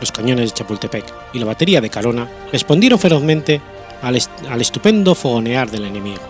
[0.00, 3.60] Los cañones de Chapultepec y la batería de Carona respondieron ferozmente
[4.02, 6.22] al, al estupendo fogonear del enemigo.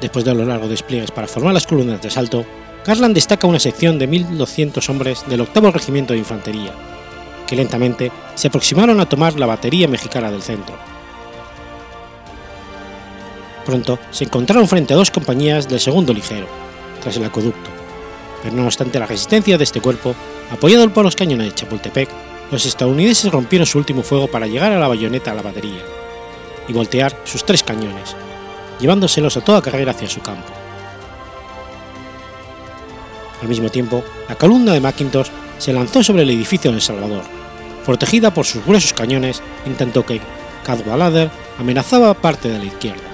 [0.00, 2.44] Después de los largos despliegues para formar las columnas de asalto,
[2.86, 6.72] Garland destaca una sección de 1.200 hombres del octavo regimiento de infantería,
[7.46, 10.76] que lentamente se aproximaron a tomar la batería mexicana del centro.
[13.66, 16.46] Pronto se encontraron frente a dos compañías del segundo ligero,
[17.02, 17.70] tras el acueducto,
[18.42, 20.14] pero no obstante la resistencia de este cuerpo,
[20.50, 22.08] apoyado por los cañones de Chapultepec,
[22.50, 25.82] los estadounidenses rompieron su último fuego para llegar a la bayoneta a la batería
[26.66, 28.16] y voltear sus tres cañones,
[28.80, 30.48] llevándoselos a toda carrera hacia su campo.
[33.42, 37.22] Al mismo tiempo, la columna de Macintosh se lanzó sobre el edificio de El Salvador,
[37.84, 40.20] protegida por sus gruesos cañones, en tanto que
[40.64, 43.09] Cadwalader amenazaba parte de la izquierda.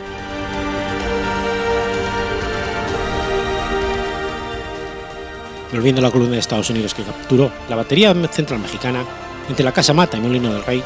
[5.77, 9.05] Volviendo a la columna de Estados Unidos que capturó la batería central mexicana
[9.49, 10.83] entre la Casa Mata y Molino del Rey,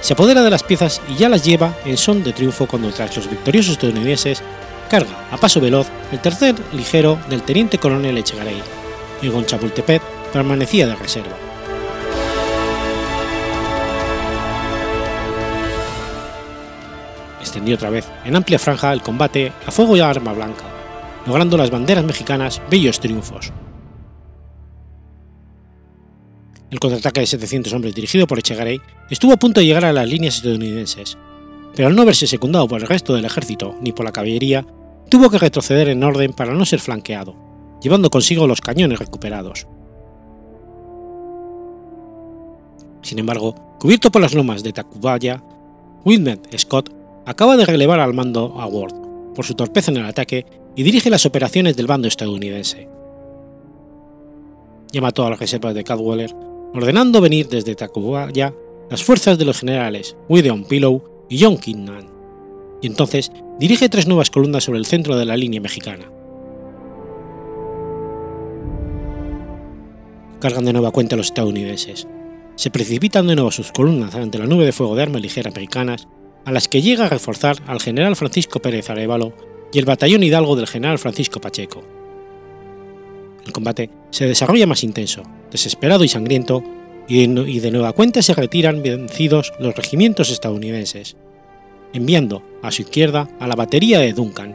[0.00, 3.16] se apodera de las piezas y ya las lleva en son de triunfo cuando tras
[3.16, 4.42] los victoriosos estadounidenses
[4.88, 8.62] carga a paso veloz el tercer ligero del teniente coronel Echegaray,
[9.20, 10.00] y con Chapultepec
[10.32, 11.36] permanecía de reserva.
[17.40, 20.64] Extendió otra vez en amplia franja el combate a fuego y a arma blanca,
[21.26, 23.52] logrando las banderas mexicanas bellos triunfos,
[26.70, 30.08] el contraataque de 700 hombres dirigido por Echegaray estuvo a punto de llegar a las
[30.08, 31.16] líneas estadounidenses,
[31.74, 34.66] pero al no verse secundado por el resto del ejército ni por la caballería,
[35.08, 37.34] tuvo que retroceder en orden para no ser flanqueado,
[37.82, 39.66] llevando consigo los cañones recuperados.
[43.02, 45.42] Sin embargo, cubierto por las lomas de Tacubaya,
[46.04, 46.92] Wilmed Scott
[47.24, 48.94] acaba de relevar al mando a Ward
[49.34, 50.44] por su torpeza en el ataque
[50.76, 52.88] y dirige las operaciones del bando estadounidense.
[54.92, 58.54] Llama a todas las reservas de Cadwallader ordenando venir desde Tacubaya
[58.90, 62.08] las fuerzas de los generales William Pillow y John Kidnan,
[62.80, 66.10] y entonces dirige tres nuevas columnas sobre el centro de la línea mexicana.
[70.40, 72.06] Cargan de nueva cuenta los estadounidenses.
[72.54, 76.08] Se precipitan de nuevo sus columnas ante la nube de fuego de armas ligeras americanas,
[76.44, 79.32] a las que llega a reforzar al general Francisco Pérez Arevalo
[79.72, 81.97] y el batallón hidalgo del general Francisco Pacheco.
[83.48, 86.62] El combate se desarrolla más intenso, desesperado y sangriento,
[87.08, 91.16] y de nueva cuenta se retiran vencidos los regimientos estadounidenses,
[91.94, 94.54] enviando a su izquierda a la batería de Duncan,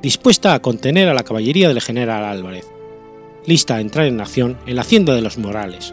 [0.00, 2.64] dispuesta a contener a la caballería del general Álvarez,
[3.44, 5.92] lista a entrar en acción en la hacienda de los Morales.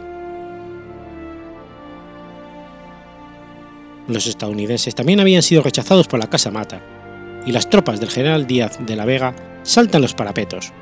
[4.06, 6.80] Los estadounidenses también habían sido rechazados por la Casa Mata,
[7.44, 10.72] y las tropas del general Díaz de la Vega saltan los parapetos,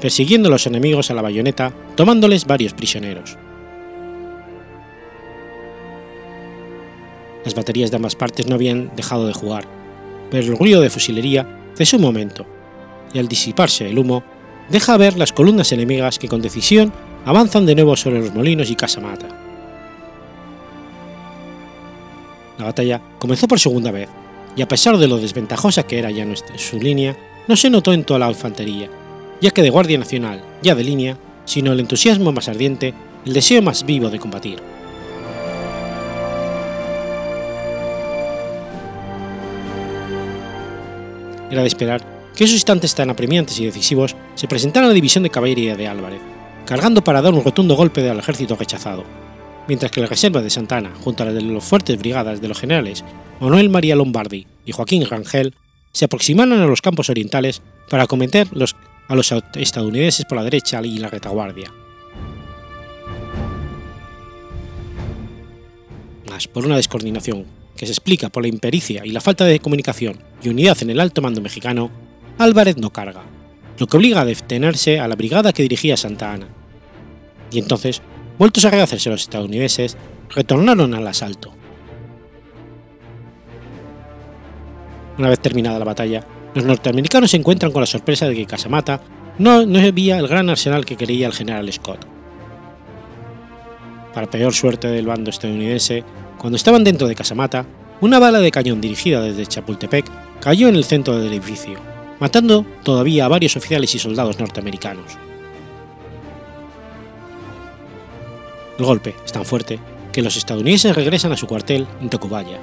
[0.00, 3.36] persiguiendo a los enemigos a la bayoneta, tomándoles varios prisioneros.
[7.44, 9.64] Las baterías de ambas partes no habían dejado de jugar,
[10.30, 12.46] pero el ruido de fusilería cesó un momento,
[13.12, 14.22] y al disiparse el humo,
[14.68, 16.92] deja ver las columnas enemigas que con decisión
[17.24, 19.28] avanzan de nuevo sobre los molinos y Casamata.
[22.58, 24.08] La batalla comenzó por segunda vez,
[24.56, 26.26] y a pesar de lo desventajosa que era ya
[26.56, 28.90] su línea, no se notó en toda la infantería,
[29.40, 33.62] ya que de Guardia Nacional, ya de línea, sino el entusiasmo más ardiente, el deseo
[33.62, 34.58] más vivo de combatir.
[41.50, 42.04] Era de esperar
[42.36, 46.20] que esos instantes tan apremiantes y decisivos se presentara la división de caballería de Álvarez,
[46.66, 49.04] cargando para dar un rotundo golpe al ejército rechazado,
[49.66, 52.60] mientras que la reserva de Santana, junto a la de las fuertes brigadas de los
[52.60, 53.04] generales
[53.40, 55.54] Manuel María Lombardi y Joaquín Rangel,
[55.92, 58.48] se aproximaron a los campos orientales para acometer
[59.08, 61.72] a los estadounidenses por la derecha y la retaguardia.
[66.28, 67.46] Mas por una descoordinación
[67.76, 71.00] que se explica por la impericia y la falta de comunicación y unidad en el
[71.00, 71.90] alto mando mexicano,
[72.38, 73.22] Álvarez no carga,
[73.78, 76.48] lo que obliga a detenerse a la brigada que dirigía Santa Ana.
[77.50, 78.02] Y entonces,
[78.38, 79.96] vueltos a rehacerse los estadounidenses,
[80.30, 81.52] retornaron al asalto.
[85.16, 89.00] Una vez terminada la batalla, los norteamericanos se encuentran con la sorpresa de que Casamata
[89.38, 92.06] no, no había el gran arsenal que quería el general Scott.
[94.14, 96.04] Para peor suerte del bando estadounidense,
[96.38, 97.66] cuando estaban dentro de Casamata,
[98.00, 100.06] una bala de cañón dirigida desde Chapultepec
[100.40, 101.78] cayó en el centro del edificio,
[102.20, 105.18] matando todavía a varios oficiales y soldados norteamericanos.
[108.78, 109.80] El golpe es tan fuerte
[110.12, 112.60] que los estadounidenses regresan a su cuartel en Tocubaya.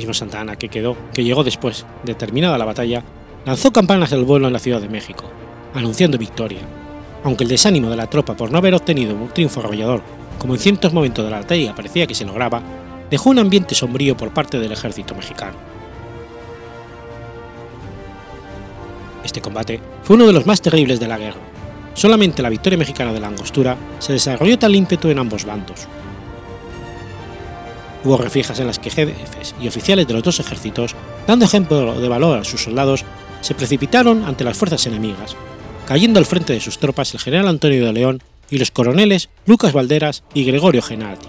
[0.00, 3.04] Mismo Santa Ana que quedó, que llegó después de terminada la batalla,
[3.44, 5.24] lanzó campanas al vuelo en la Ciudad de México,
[5.74, 6.60] anunciando victoria,
[7.22, 10.00] aunque el desánimo de la tropa por no haber obtenido un triunfo arrollador
[10.38, 12.62] como en ciertos momentos de la batalla parecía que se lograba,
[13.10, 15.58] dejó un ambiente sombrío por parte del ejército mexicano.
[19.22, 21.40] Este combate fue uno de los más terribles de la guerra.
[21.92, 25.86] Solamente la victoria mexicana de la Angostura se desarrolló tal ímpetu en ambos bandos.
[28.02, 30.94] Hubo refijas en las que jefes y oficiales de los dos ejércitos,
[31.26, 33.04] dando ejemplo de valor a sus soldados,
[33.42, 35.36] se precipitaron ante las fuerzas enemigas,
[35.86, 39.72] cayendo al frente de sus tropas el general Antonio de León y los coroneles Lucas
[39.72, 41.28] Valderas y Gregorio Genati,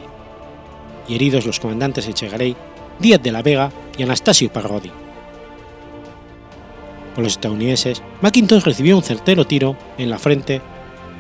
[1.08, 2.56] y heridos los comandantes Echegaray,
[3.00, 4.92] Díaz de la Vega y Anastasio Parrodi.
[7.16, 10.62] Por los estadounidenses, McIntosh recibió un certero tiro en la frente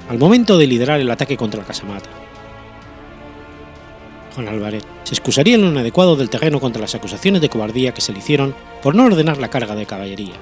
[0.09, 2.20] al momento de liderar el ataque contra la Casamata.
[4.35, 8.01] Juan Álvarez se excusaría en lo inadecuado del terreno contra las acusaciones de cobardía que
[8.01, 10.35] se le hicieron por no ordenar la carga de caballería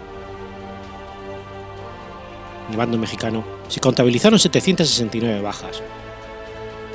[2.69, 5.81] en el bando mexicano se contabilizaron 769 bajas,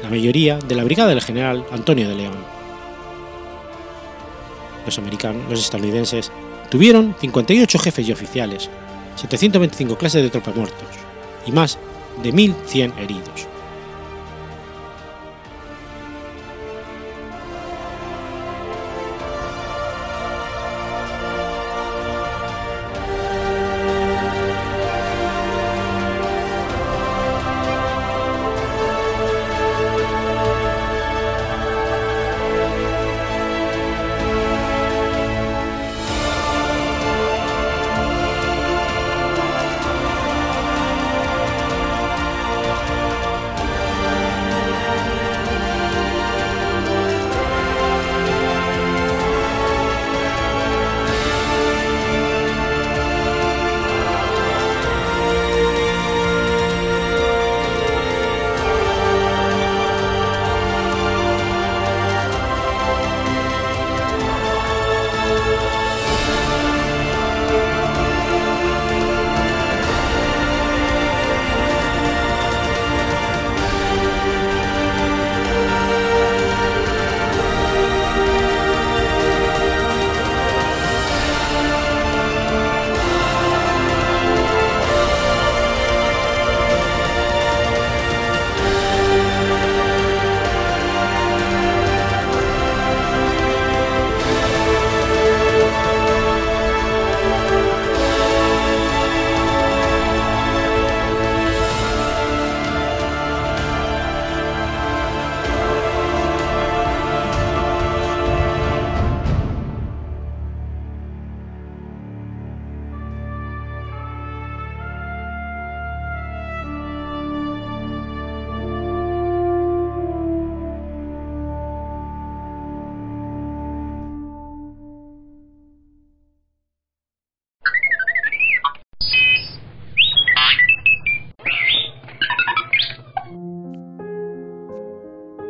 [0.02, 2.36] la mayoría de la brigada del general Antonio de León.
[4.86, 6.30] Los americanos, los estadounidenses,
[6.70, 8.70] tuvieron 58 jefes y oficiales,
[9.16, 10.88] 725 clases de tropas muertos
[11.44, 11.78] y más
[12.22, 13.53] de 1.100 heridos.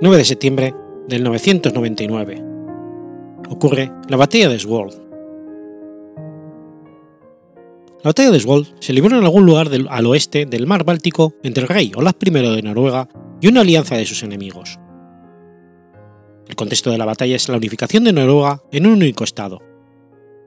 [0.04, 0.74] 9 de septiembre
[1.08, 2.44] del 999.
[3.48, 4.92] Ocurre la batalla de Svold.
[8.02, 11.62] La batalla de Svold se libró en algún lugar al oeste del mar Báltico entre
[11.62, 13.08] el rey Olaf I de Noruega
[13.40, 14.78] y una alianza de sus enemigos.
[16.48, 19.62] El contexto de la batalla es la unificación de Noruega en un único estado,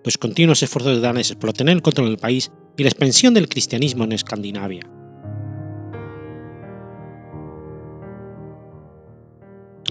[0.03, 4.03] los continuos esfuerzos daneses por obtener el control del país y la expansión del cristianismo
[4.03, 4.96] en Escandinavia.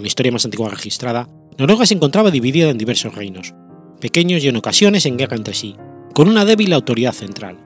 [0.00, 1.28] La historia más antigua registrada,
[1.58, 3.54] Noruega se encontraba dividida en diversos reinos,
[4.00, 5.76] pequeños y en ocasiones en guerra entre sí,
[6.14, 7.58] con una débil autoridad central.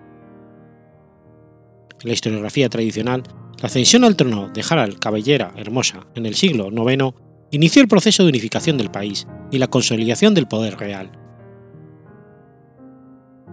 [2.01, 3.23] En la historiografía tradicional,
[3.61, 7.15] la ascensión al trono de Harald Cabellera Hermosa en el siglo IX
[7.51, 11.11] inició el proceso de unificación del país y la consolidación del poder real.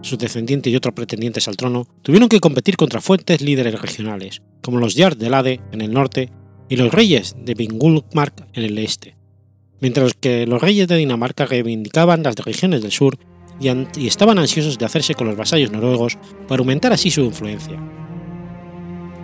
[0.00, 4.78] Sus descendientes y otros pretendientes al trono tuvieron que competir contra fuertes líderes regionales, como
[4.78, 6.30] los Jarl de Lade en el norte
[6.68, 9.16] y los reyes de Vingulmark en el este,
[9.80, 13.18] mientras que los reyes de Dinamarca reivindicaban las regiones del sur
[13.60, 17.80] y, y, estaban ansiosos de hacerse con los vasallos noruegos para aumentar así su influencia.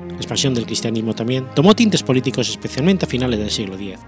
[0.09, 3.99] La expansión del cristianismo también tomó tintes políticos especialmente a finales del siglo X.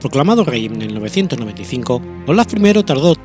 [0.00, 3.16] Proclamado rey en el 995, Olaf I tardó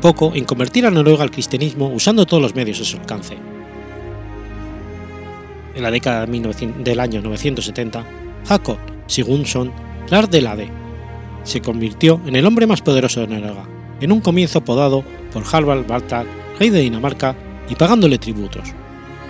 [0.00, 3.51] poco en convertir a Noruega al cristianismo usando todos los medios a su alcance
[5.74, 8.04] en la década del año 970,
[8.46, 9.72] Jacob Sigurdsson
[10.08, 10.70] Lars de Lade
[11.44, 13.68] se convirtió en el hombre más poderoso de Noruega,
[14.00, 16.26] en un comienzo apodado por Harvard Bartal,
[16.58, 17.34] rey de Dinamarca,
[17.68, 18.74] y pagándole tributos,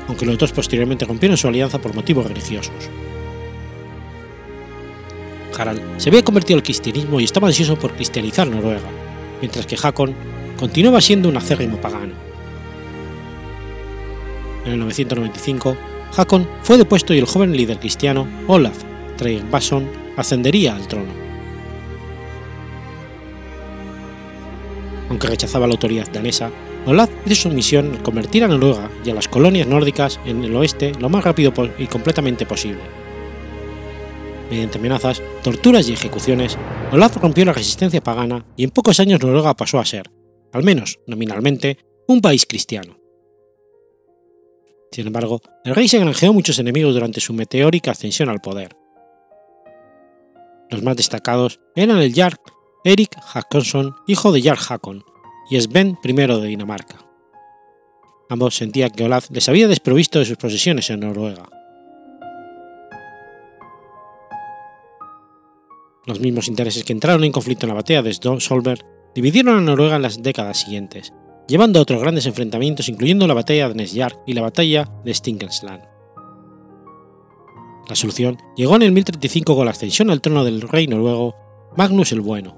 [0.09, 2.90] aunque los dos posteriormente rompieron su alianza por motivos religiosos.
[5.57, 8.88] Harald se había convertido al cristianismo y estaba ansioso por cristianizar Noruega,
[9.40, 10.14] mientras que Hakon
[10.59, 12.14] continuaba siendo un acérrimo pagano.
[14.64, 15.76] En el 995,
[16.16, 18.76] Hakon fue depuesto y el joven líder cristiano Olaf
[19.16, 21.12] Tryggvason ascendería al trono.
[25.08, 26.50] Aunque rechazaba la autoridad danesa,
[26.86, 30.92] Olaf hizo su misión convertir a Noruega y a las colonias nórdicas en el oeste
[30.98, 32.80] lo más rápido y completamente posible.
[34.50, 36.58] Mediante amenazas, torturas y ejecuciones,
[36.90, 40.10] Olaf rompió la resistencia pagana y en pocos años Noruega pasó a ser,
[40.52, 43.01] al menos nominalmente, un país cristiano.
[44.93, 48.76] Sin embargo, el rey se granjeó muchos enemigos durante su meteórica ascensión al poder.
[50.70, 52.36] Los más destacados eran el Jarl
[52.84, 55.05] Erik Hakonsson, hijo de Jarl Hakon,
[55.49, 56.99] y Sven I de Dinamarca.
[58.28, 61.49] Ambos sentían que Olaf les había desprovisto de sus posesiones en Noruega.
[66.07, 68.84] Los mismos intereses que entraron en conflicto en la batalla de Solberg
[69.14, 71.12] dividieron a Noruega en las décadas siguientes,
[71.49, 75.84] llevando a otros grandes enfrentamientos incluyendo la batalla de Nesjar y la batalla de Stinkelsland.
[77.88, 81.34] La solución llegó en el 1035 con la ascensión al trono del rey noruego
[81.76, 82.57] Magnus el Bueno.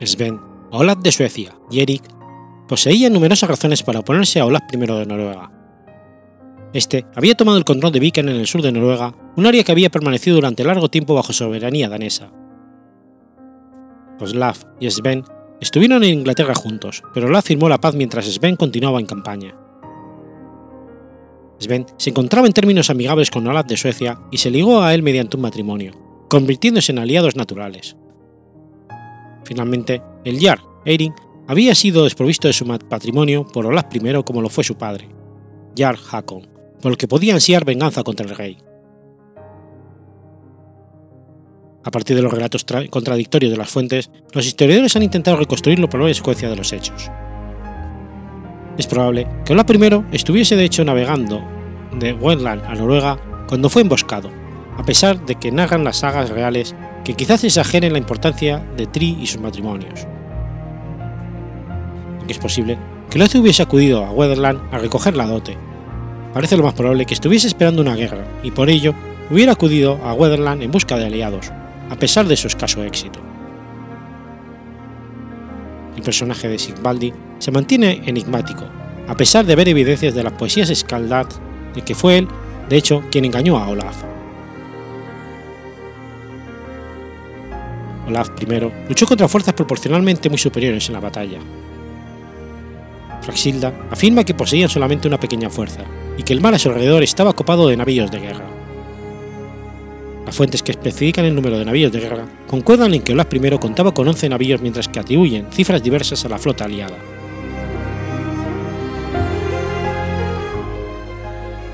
[0.00, 2.02] Sven, Olaf de Suecia y Erik
[2.68, 5.50] poseían numerosas razones para oponerse a Olaf I de Noruega.
[6.72, 9.72] Este había tomado el control de Viken en el sur de Noruega, un área que
[9.72, 12.30] había permanecido durante largo tiempo bajo soberanía danesa,
[14.20, 15.24] Oslav y Sven
[15.60, 19.54] estuvieron en Inglaterra juntos, pero Olaf firmó la paz mientras Sven continuaba en campaña.
[21.58, 25.02] Sven se encontraba en términos amigables con Olaf de Suecia y se ligó a él
[25.02, 25.92] mediante un matrimonio,
[26.28, 27.96] convirtiéndose en aliados naturales.
[29.44, 31.14] Finalmente, el Jarl, Eirin,
[31.48, 35.08] había sido desprovisto de su patrimonio por Olaf I como lo fue su padre,
[35.76, 36.46] Jarl Hakon,
[36.80, 38.58] por el que podía ansiar venganza contra el rey.
[41.84, 45.88] A partir de los relatos contradictorios de las fuentes, los historiadores han intentado reconstruir la
[45.88, 47.10] probable secuencia de los hechos.
[48.76, 51.42] Es probable que Olaf I estuviese de hecho navegando
[51.98, 53.18] de Wendland a Noruega
[53.48, 54.30] cuando fue emboscado,
[54.76, 56.74] a pesar de que narran las sagas reales
[57.04, 60.06] que quizás exageren la importancia de Tri y sus matrimonios.
[62.18, 65.56] Aunque es posible que Olaf hubiese acudido a Wetherland a recoger la dote.
[66.34, 68.94] Parece lo más probable que estuviese esperando una guerra y por ello
[69.30, 71.50] hubiera acudido a Wetherland en busca de aliados,
[71.90, 73.20] a pesar de su escaso éxito.
[75.96, 78.64] El personaje de Sigvaldi se mantiene enigmático,
[79.08, 81.26] a pesar de ver evidencias de las poesías Skaldad
[81.74, 82.28] de que fue él,
[82.68, 83.96] de hecho, quien engañó a Olaf.
[88.06, 91.38] Olaf I luchó contra fuerzas proporcionalmente muy superiores en la batalla.
[93.22, 95.82] Fraxilda afirma que poseían solamente una pequeña fuerza
[96.16, 98.57] y que el mar a su alrededor estaba copado de navíos de guerra.
[100.28, 103.58] Las fuentes que especifican el número de navíos de guerra concuerdan en que Olaf I
[103.58, 106.98] contaba con 11 navíos mientras que atribuyen cifras diversas a la flota aliada.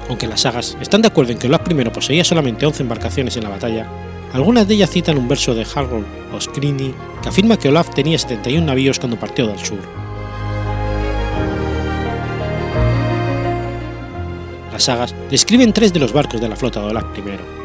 [0.09, 3.43] Aunque las sagas están de acuerdo en que Olaf I poseía solamente 11 embarcaciones en
[3.43, 3.89] la batalla,
[4.33, 6.95] algunas de ellas citan un verso de Harold Oskrini
[7.25, 9.81] que afirma que Olaf tenía 71 navíos cuando partió del sur.
[14.71, 17.64] Las sagas describen tres de los barcos de la flota de Olaf I.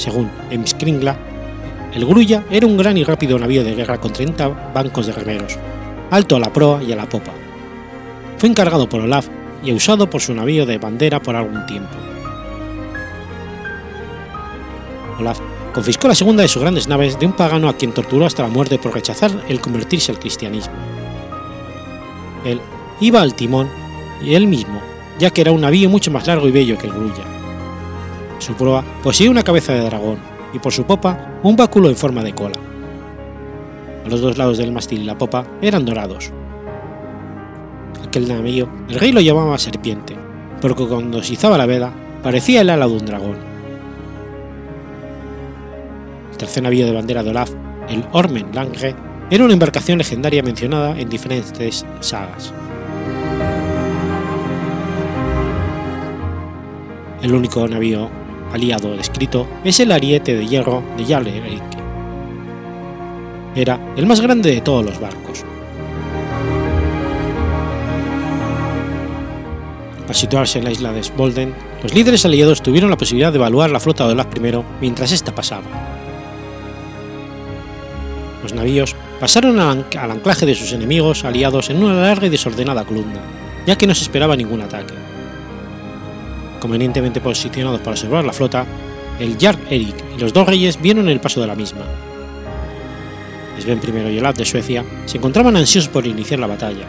[0.00, 1.14] Según Emskringla,
[1.92, 5.58] el Grulla era un gran y rápido navío de guerra con 30 bancos de remeros,
[6.10, 7.32] alto a la proa y a la popa.
[8.38, 9.28] Fue encargado por Olaf
[9.62, 11.90] y usado por su navío de bandera por algún tiempo.
[15.18, 15.38] Olaf
[15.74, 18.48] confiscó la segunda de sus grandes naves de un pagano a quien torturó hasta la
[18.48, 20.72] muerte por rechazar el convertirse al cristianismo.
[22.46, 22.58] Él
[23.02, 23.68] iba al timón
[24.24, 24.80] y él mismo,
[25.18, 27.39] ya que era un navío mucho más largo y bello que el Grulla.
[28.40, 30.18] Su proa poseía una cabeza de dragón
[30.52, 32.58] y por su popa un báculo en forma de cola.
[34.04, 36.32] A los dos lados del mástil y la popa eran dorados,
[38.10, 40.16] aquel navío el rey lo llamaba serpiente,
[40.60, 41.92] porque cuando se izaba la veda
[42.24, 43.36] parecía el ala de un dragón.
[46.32, 47.52] El tercer navío de bandera de Olaf,
[47.88, 48.96] el Ormen Lange,
[49.30, 52.52] era una embarcación legendaria mencionada en diferentes sagas.
[57.22, 58.10] El único navío
[58.52, 61.62] aliado descrito es el ariete de hierro de Jarl Erik.
[63.54, 65.44] Era el más grande de todos los barcos,
[70.10, 73.70] Al situarse en la isla de Svolden, los líderes aliados tuvieron la posibilidad de evaluar
[73.70, 75.62] la flota de Olaf I mientras ésta pasaba.
[78.42, 83.20] Los navíos pasaron al, anclaje de sus enemigos aliados en una larga y desordenada columna,
[83.68, 84.94] ya que no se esperaba ningún ataque.
[86.60, 88.66] Convenientemente posicionados para observar la flota,
[89.18, 91.84] el Jarl Erik y los dos reyes vieron el paso de la misma.
[93.58, 96.86] Sven I y Olaf de Suecia se encontraban ansiosos por iniciar la batalla,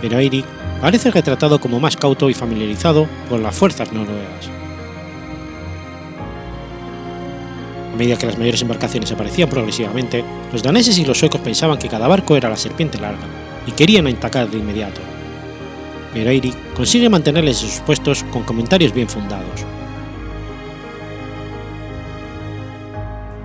[0.00, 0.46] pero Eirik
[0.80, 4.50] parece retratado como más cauto y familiarizado con las fuerzas noruegas.
[7.92, 11.88] A medida que las mayores embarcaciones aparecían progresivamente, los daneses y los suecos pensaban que
[11.88, 13.26] cada barco era la serpiente larga
[13.66, 15.15] y querían atacar de inmediato.
[16.16, 19.66] Pero Eirik consigue mantenerles en sus puestos con comentarios bien fundados.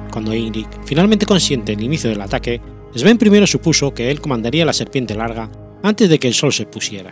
[0.09, 2.61] Cuando Eirik finalmente consiente el inicio del ataque,
[2.95, 5.51] Sven primero supuso que él comandaría la serpiente larga
[5.83, 7.11] antes de que el sol se pusiera.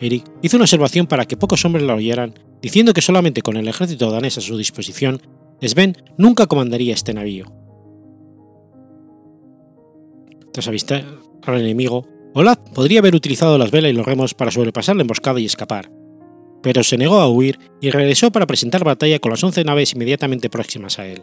[0.00, 3.68] Eric hizo una observación para que pocos hombres la oyeran, diciendo que solamente con el
[3.68, 5.20] ejército danés a su disposición,
[5.62, 7.46] Sven nunca comandaría este navío.
[10.52, 11.04] Tras avistar
[11.44, 12.08] al enemigo,
[12.38, 15.90] Olaf podría haber utilizado las velas y los remos para sobrepasar la emboscada y escapar,
[16.62, 20.50] pero se negó a huir y regresó para presentar batalla con las once naves inmediatamente
[20.50, 21.22] próximas a él.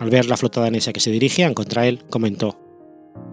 [0.00, 2.60] Al ver la flota danesa que se dirigían contra él, comentó: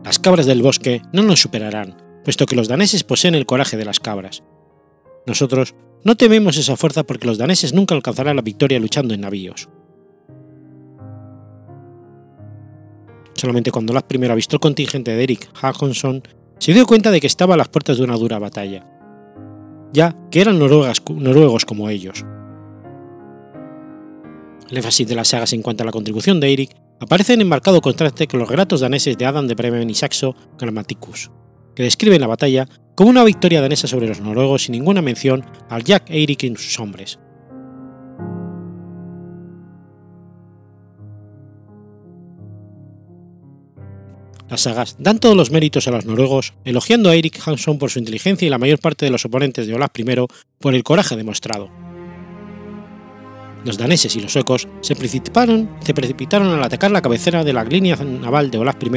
[0.06, 3.84] Las cabras del bosque no nos superarán, puesto que los daneses poseen el coraje de
[3.84, 4.44] las cabras.
[5.28, 5.76] Nosotros
[6.06, 9.68] no tememos esa fuerza porque los daneses nunca alcanzarán la victoria luchando en navíos.
[13.42, 16.22] Solamente cuando Olaf I avistó el contingente de Eric Hakonson,
[16.60, 18.86] se dio cuenta de que estaba a las puertas de una dura batalla,
[19.92, 22.24] ya que eran noruegos como ellos.
[24.70, 27.82] El énfasis de las sagas en cuanto a la contribución de Eric aparece en marcado
[27.82, 31.32] contraste con los relatos daneses de Adam de Bremen y Saxo Grammaticus
[31.76, 35.84] que describen la batalla como una victoria danesa sobre los noruegos sin ninguna mención al
[35.84, 37.18] Jack Eirik y sus hombres.
[44.52, 48.00] Las sagas dan todos los méritos a los noruegos, elogiando a Eirik Hansson por su
[48.00, 50.04] inteligencia y la mayor parte de los oponentes de Olaf I
[50.60, 51.70] por el coraje demostrado.
[53.64, 55.70] Los daneses y los suecos se precipitaron,
[56.54, 58.92] al atacar la cabecera de la línea naval de Olaf I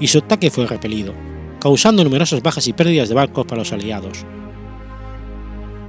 [0.00, 1.14] y su ataque fue repelido,
[1.60, 4.26] causando numerosas bajas y pérdidas de barcos para los aliados.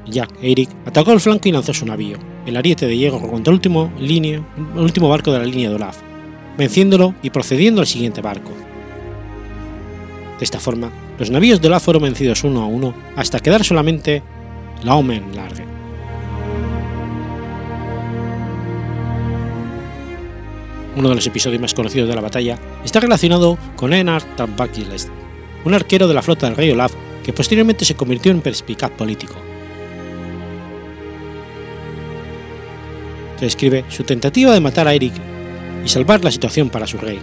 [0.07, 3.55] Jack Eirik atacó el flanco y lanzó su navío, el Ariete de Hierro, contra el
[3.59, 5.97] último barco de la línea de Olaf,
[6.57, 8.51] venciéndolo y procediendo al siguiente barco.
[10.41, 14.23] De esta forma, los navíos de Olaf fueron vencidos uno a uno hasta quedar solamente
[14.83, 15.63] la Omen Large.
[20.95, 25.11] Uno de los episodios más conocidos de la batalla está relacionado con Einar Tambakiles,
[25.63, 29.35] un arquero de la flota del rey Olaf que posteriormente se convirtió en perspicaz político.
[33.39, 35.13] Describe su tentativa de matar a Eric
[35.85, 37.19] y salvar la situación para su rey.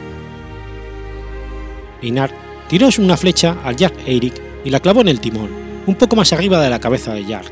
[2.69, 5.51] Tiró una flecha al Jarl Eirik y la clavó en el timón,
[5.87, 7.49] un poco más arriba de la cabeza de Jarl.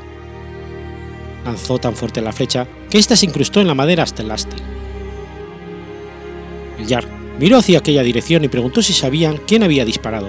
[1.45, 4.61] Lanzó tan fuerte la flecha que ésta se incrustó en la madera hasta el ástil.
[6.79, 7.09] El Jarl
[7.39, 10.29] miró hacia aquella dirección y preguntó si sabían quién había disparado,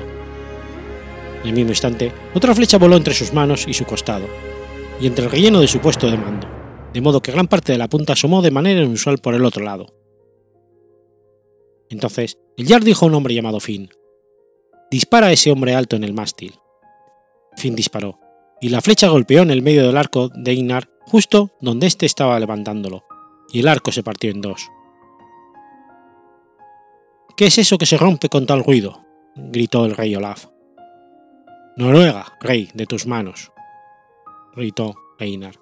[1.44, 4.26] En el mismo instante, otra flecha voló entre sus manos y su costado,
[5.00, 6.48] y entre el relleno de su puesto de mando,
[6.94, 9.64] de modo que gran parte de la punta asomó de manera inusual por el otro
[9.64, 9.88] lado.
[11.90, 13.90] Entonces, el Yard dijo a un hombre llamado Finn:
[14.90, 16.56] Dispara a ese hombre alto en el mástil.
[17.58, 18.20] Finn disparó,
[18.62, 22.40] y la flecha golpeó en el medio del arco de Einar justo donde éste estaba
[22.40, 23.06] levantándolo,
[23.52, 24.70] y el arco se partió en dos.
[27.36, 29.02] ¿Qué es eso que se rompe con tal ruido?
[29.36, 30.48] gritó el rey Olaf.
[31.76, 33.52] Noruega, rey, de tus manos,
[34.56, 35.56] gritó Einar.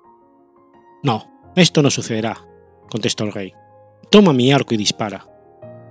[1.03, 2.37] No, esto no sucederá,
[2.89, 3.53] contestó el rey.
[4.09, 5.27] Toma mi arco y dispara,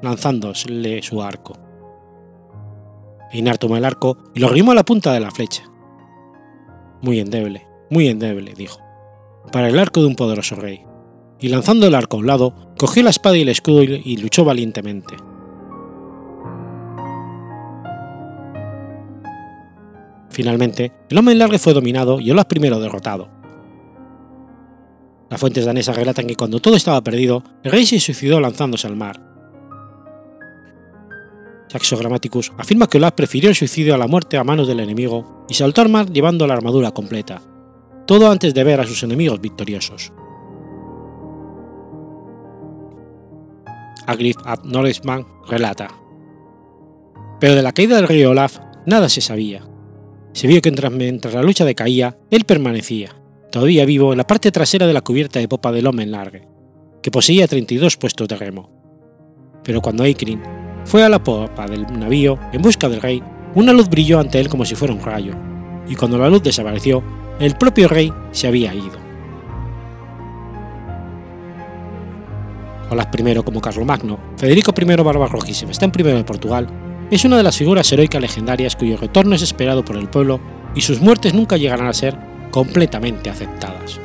[0.02, 1.63] lanzándole su arco.
[3.34, 5.64] Einar tomó el arco y lo arrimó a la punta de la flecha.
[7.02, 8.80] Muy endeble, muy endeble, dijo,
[9.52, 10.84] para el arco de un poderoso rey,
[11.40, 14.44] y lanzando el arco a un lado, cogió la espada y el escudo y luchó
[14.44, 15.16] valientemente.
[20.30, 23.28] Finalmente, el hombre largo fue dominado y Olaf I derrotado.
[25.28, 28.94] Las fuentes danesas relatan que cuando todo estaba perdido, el rey se suicidó lanzándose al
[28.94, 29.33] mar.
[31.74, 35.44] Saxo Grammaticus afirma que Olaf prefirió el suicidio a la muerte a manos del enemigo
[35.48, 37.42] y saltó al mar llevando la armadura completa,
[38.06, 40.12] todo antes de ver a sus enemigos victoriosos.
[44.06, 44.62] Agrif ab
[45.48, 45.88] relata.
[47.40, 49.66] Pero de la caída del rey Olaf nada se sabía,
[50.32, 53.16] se vio que mientras la lucha decaía, él permanecía,
[53.50, 56.46] todavía vivo, en la parte trasera de la cubierta de popa del Omen Largue,
[57.02, 58.70] que poseía 32 puestos de remo.
[59.64, 63.22] Pero cuando Eikrin fue a la popa del navío en busca del rey,
[63.54, 65.34] una luz brilló ante él como si fuera un rayo,
[65.88, 67.02] y cuando la luz desapareció,
[67.38, 69.04] el propio rey se había ido.
[72.90, 76.68] Olaf I como Carlomagno, Federico I Barbarroja y Sebastián I de Portugal
[77.10, 80.40] es una de las figuras heroicas legendarias cuyo retorno es esperado por el pueblo
[80.74, 82.16] y sus muertes nunca llegarán a ser
[82.50, 84.00] completamente aceptadas.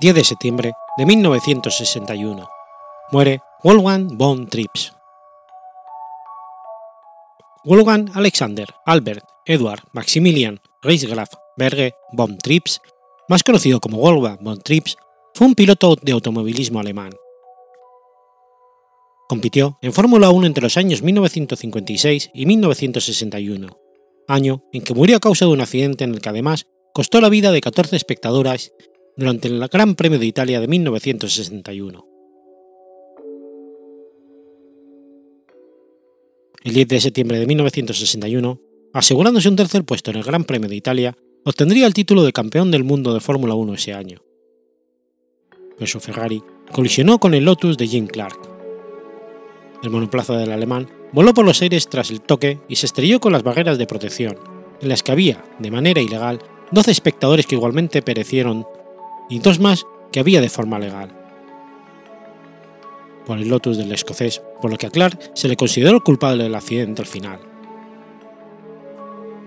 [0.00, 2.48] 10 de septiembre de 1961.
[3.12, 4.94] Muere Wolfgang von Trips.
[7.64, 12.80] Wolfgang Alexander Albert Edward Maximilian Reichsgraf Berge von Trips,
[13.28, 14.96] más conocido como Wolfgang von Trips,
[15.34, 17.12] fue un piloto de automovilismo alemán.
[19.28, 23.68] Compitió en Fórmula 1 entre los años 1956 y 1961,
[24.28, 27.28] año en que murió a causa de un accidente en el que además costó la
[27.28, 28.72] vida de 14 espectadoras
[29.16, 32.06] durante el Gran Premio de Italia de 1961.
[36.62, 38.60] El 10 de septiembre de 1961,
[38.92, 42.70] asegurándose un tercer puesto en el Gran Premio de Italia, obtendría el título de campeón
[42.70, 44.22] del mundo de Fórmula 1 ese año.
[45.78, 48.38] Pero su Ferrari colisionó con el Lotus de Jim Clark.
[49.82, 53.32] El monoplaza del alemán voló por los aires tras el toque y se estrelló con
[53.32, 54.36] las barreras de protección,
[54.80, 56.40] en las que había, de manera ilegal,
[56.72, 58.66] 12 espectadores que igualmente perecieron
[59.30, 61.20] y dos más que había de forma legal
[63.30, 66.54] por el Lotus del escocés, por lo que a Clark se le consideró culpable del
[66.56, 67.38] accidente al final.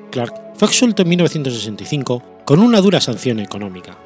[0.09, 3.97] Clark fue absuelto en 1965 con una dura sanción económica.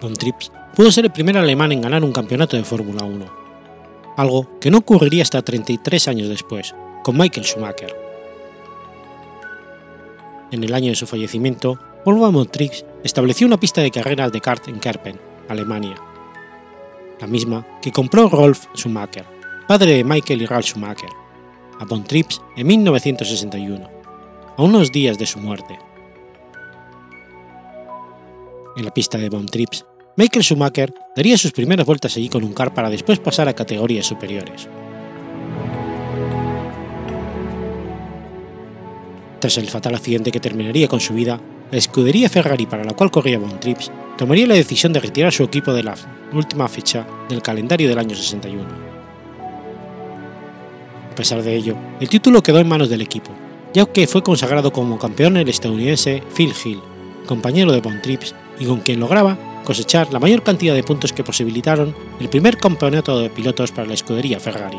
[0.00, 3.26] Von Trips pudo ser el primer alemán en ganar un campeonato de Fórmula 1,
[4.16, 8.07] algo que no ocurriría hasta 33 años después, con Michael Schumacher.
[10.50, 14.40] En el año de su fallecimiento, Wolfgang von Trips estableció una pista de carreras de
[14.40, 15.94] kart en Kerpen, Alemania,
[17.20, 19.26] la misma que compró Rolf Schumacher,
[19.66, 21.10] padre de Michael y Ralf Schumacher,
[21.78, 23.90] a von Trips en 1961,
[24.56, 25.78] a unos días de su muerte.
[28.76, 29.84] En la pista de von Trips,
[30.16, 34.06] Michael Schumacher daría sus primeras vueltas allí con un kart para después pasar a categorías
[34.06, 34.66] superiores.
[39.40, 43.10] Tras el fatal accidente que terminaría con su vida, la escudería Ferrari para la cual
[43.10, 45.94] corría Von Trips tomaría la decisión de retirar su equipo de la
[46.32, 48.64] última fecha del calendario del año 61.
[51.12, 53.32] A pesar de ello, el título quedó en manos del equipo,
[53.72, 56.80] ya que fue consagrado como campeón el estadounidense Phil Hill,
[57.26, 61.24] compañero de Von Trips y con quien lograba cosechar la mayor cantidad de puntos que
[61.24, 64.78] posibilitaron el primer campeonato de pilotos para la escudería Ferrari.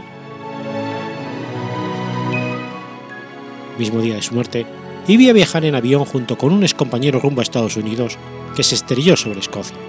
[3.79, 4.67] Mismo día de su muerte,
[5.07, 8.17] iba a viajar en avión junto con un excompañero rumbo a Estados Unidos
[8.55, 9.88] que se estrelló sobre Escocia.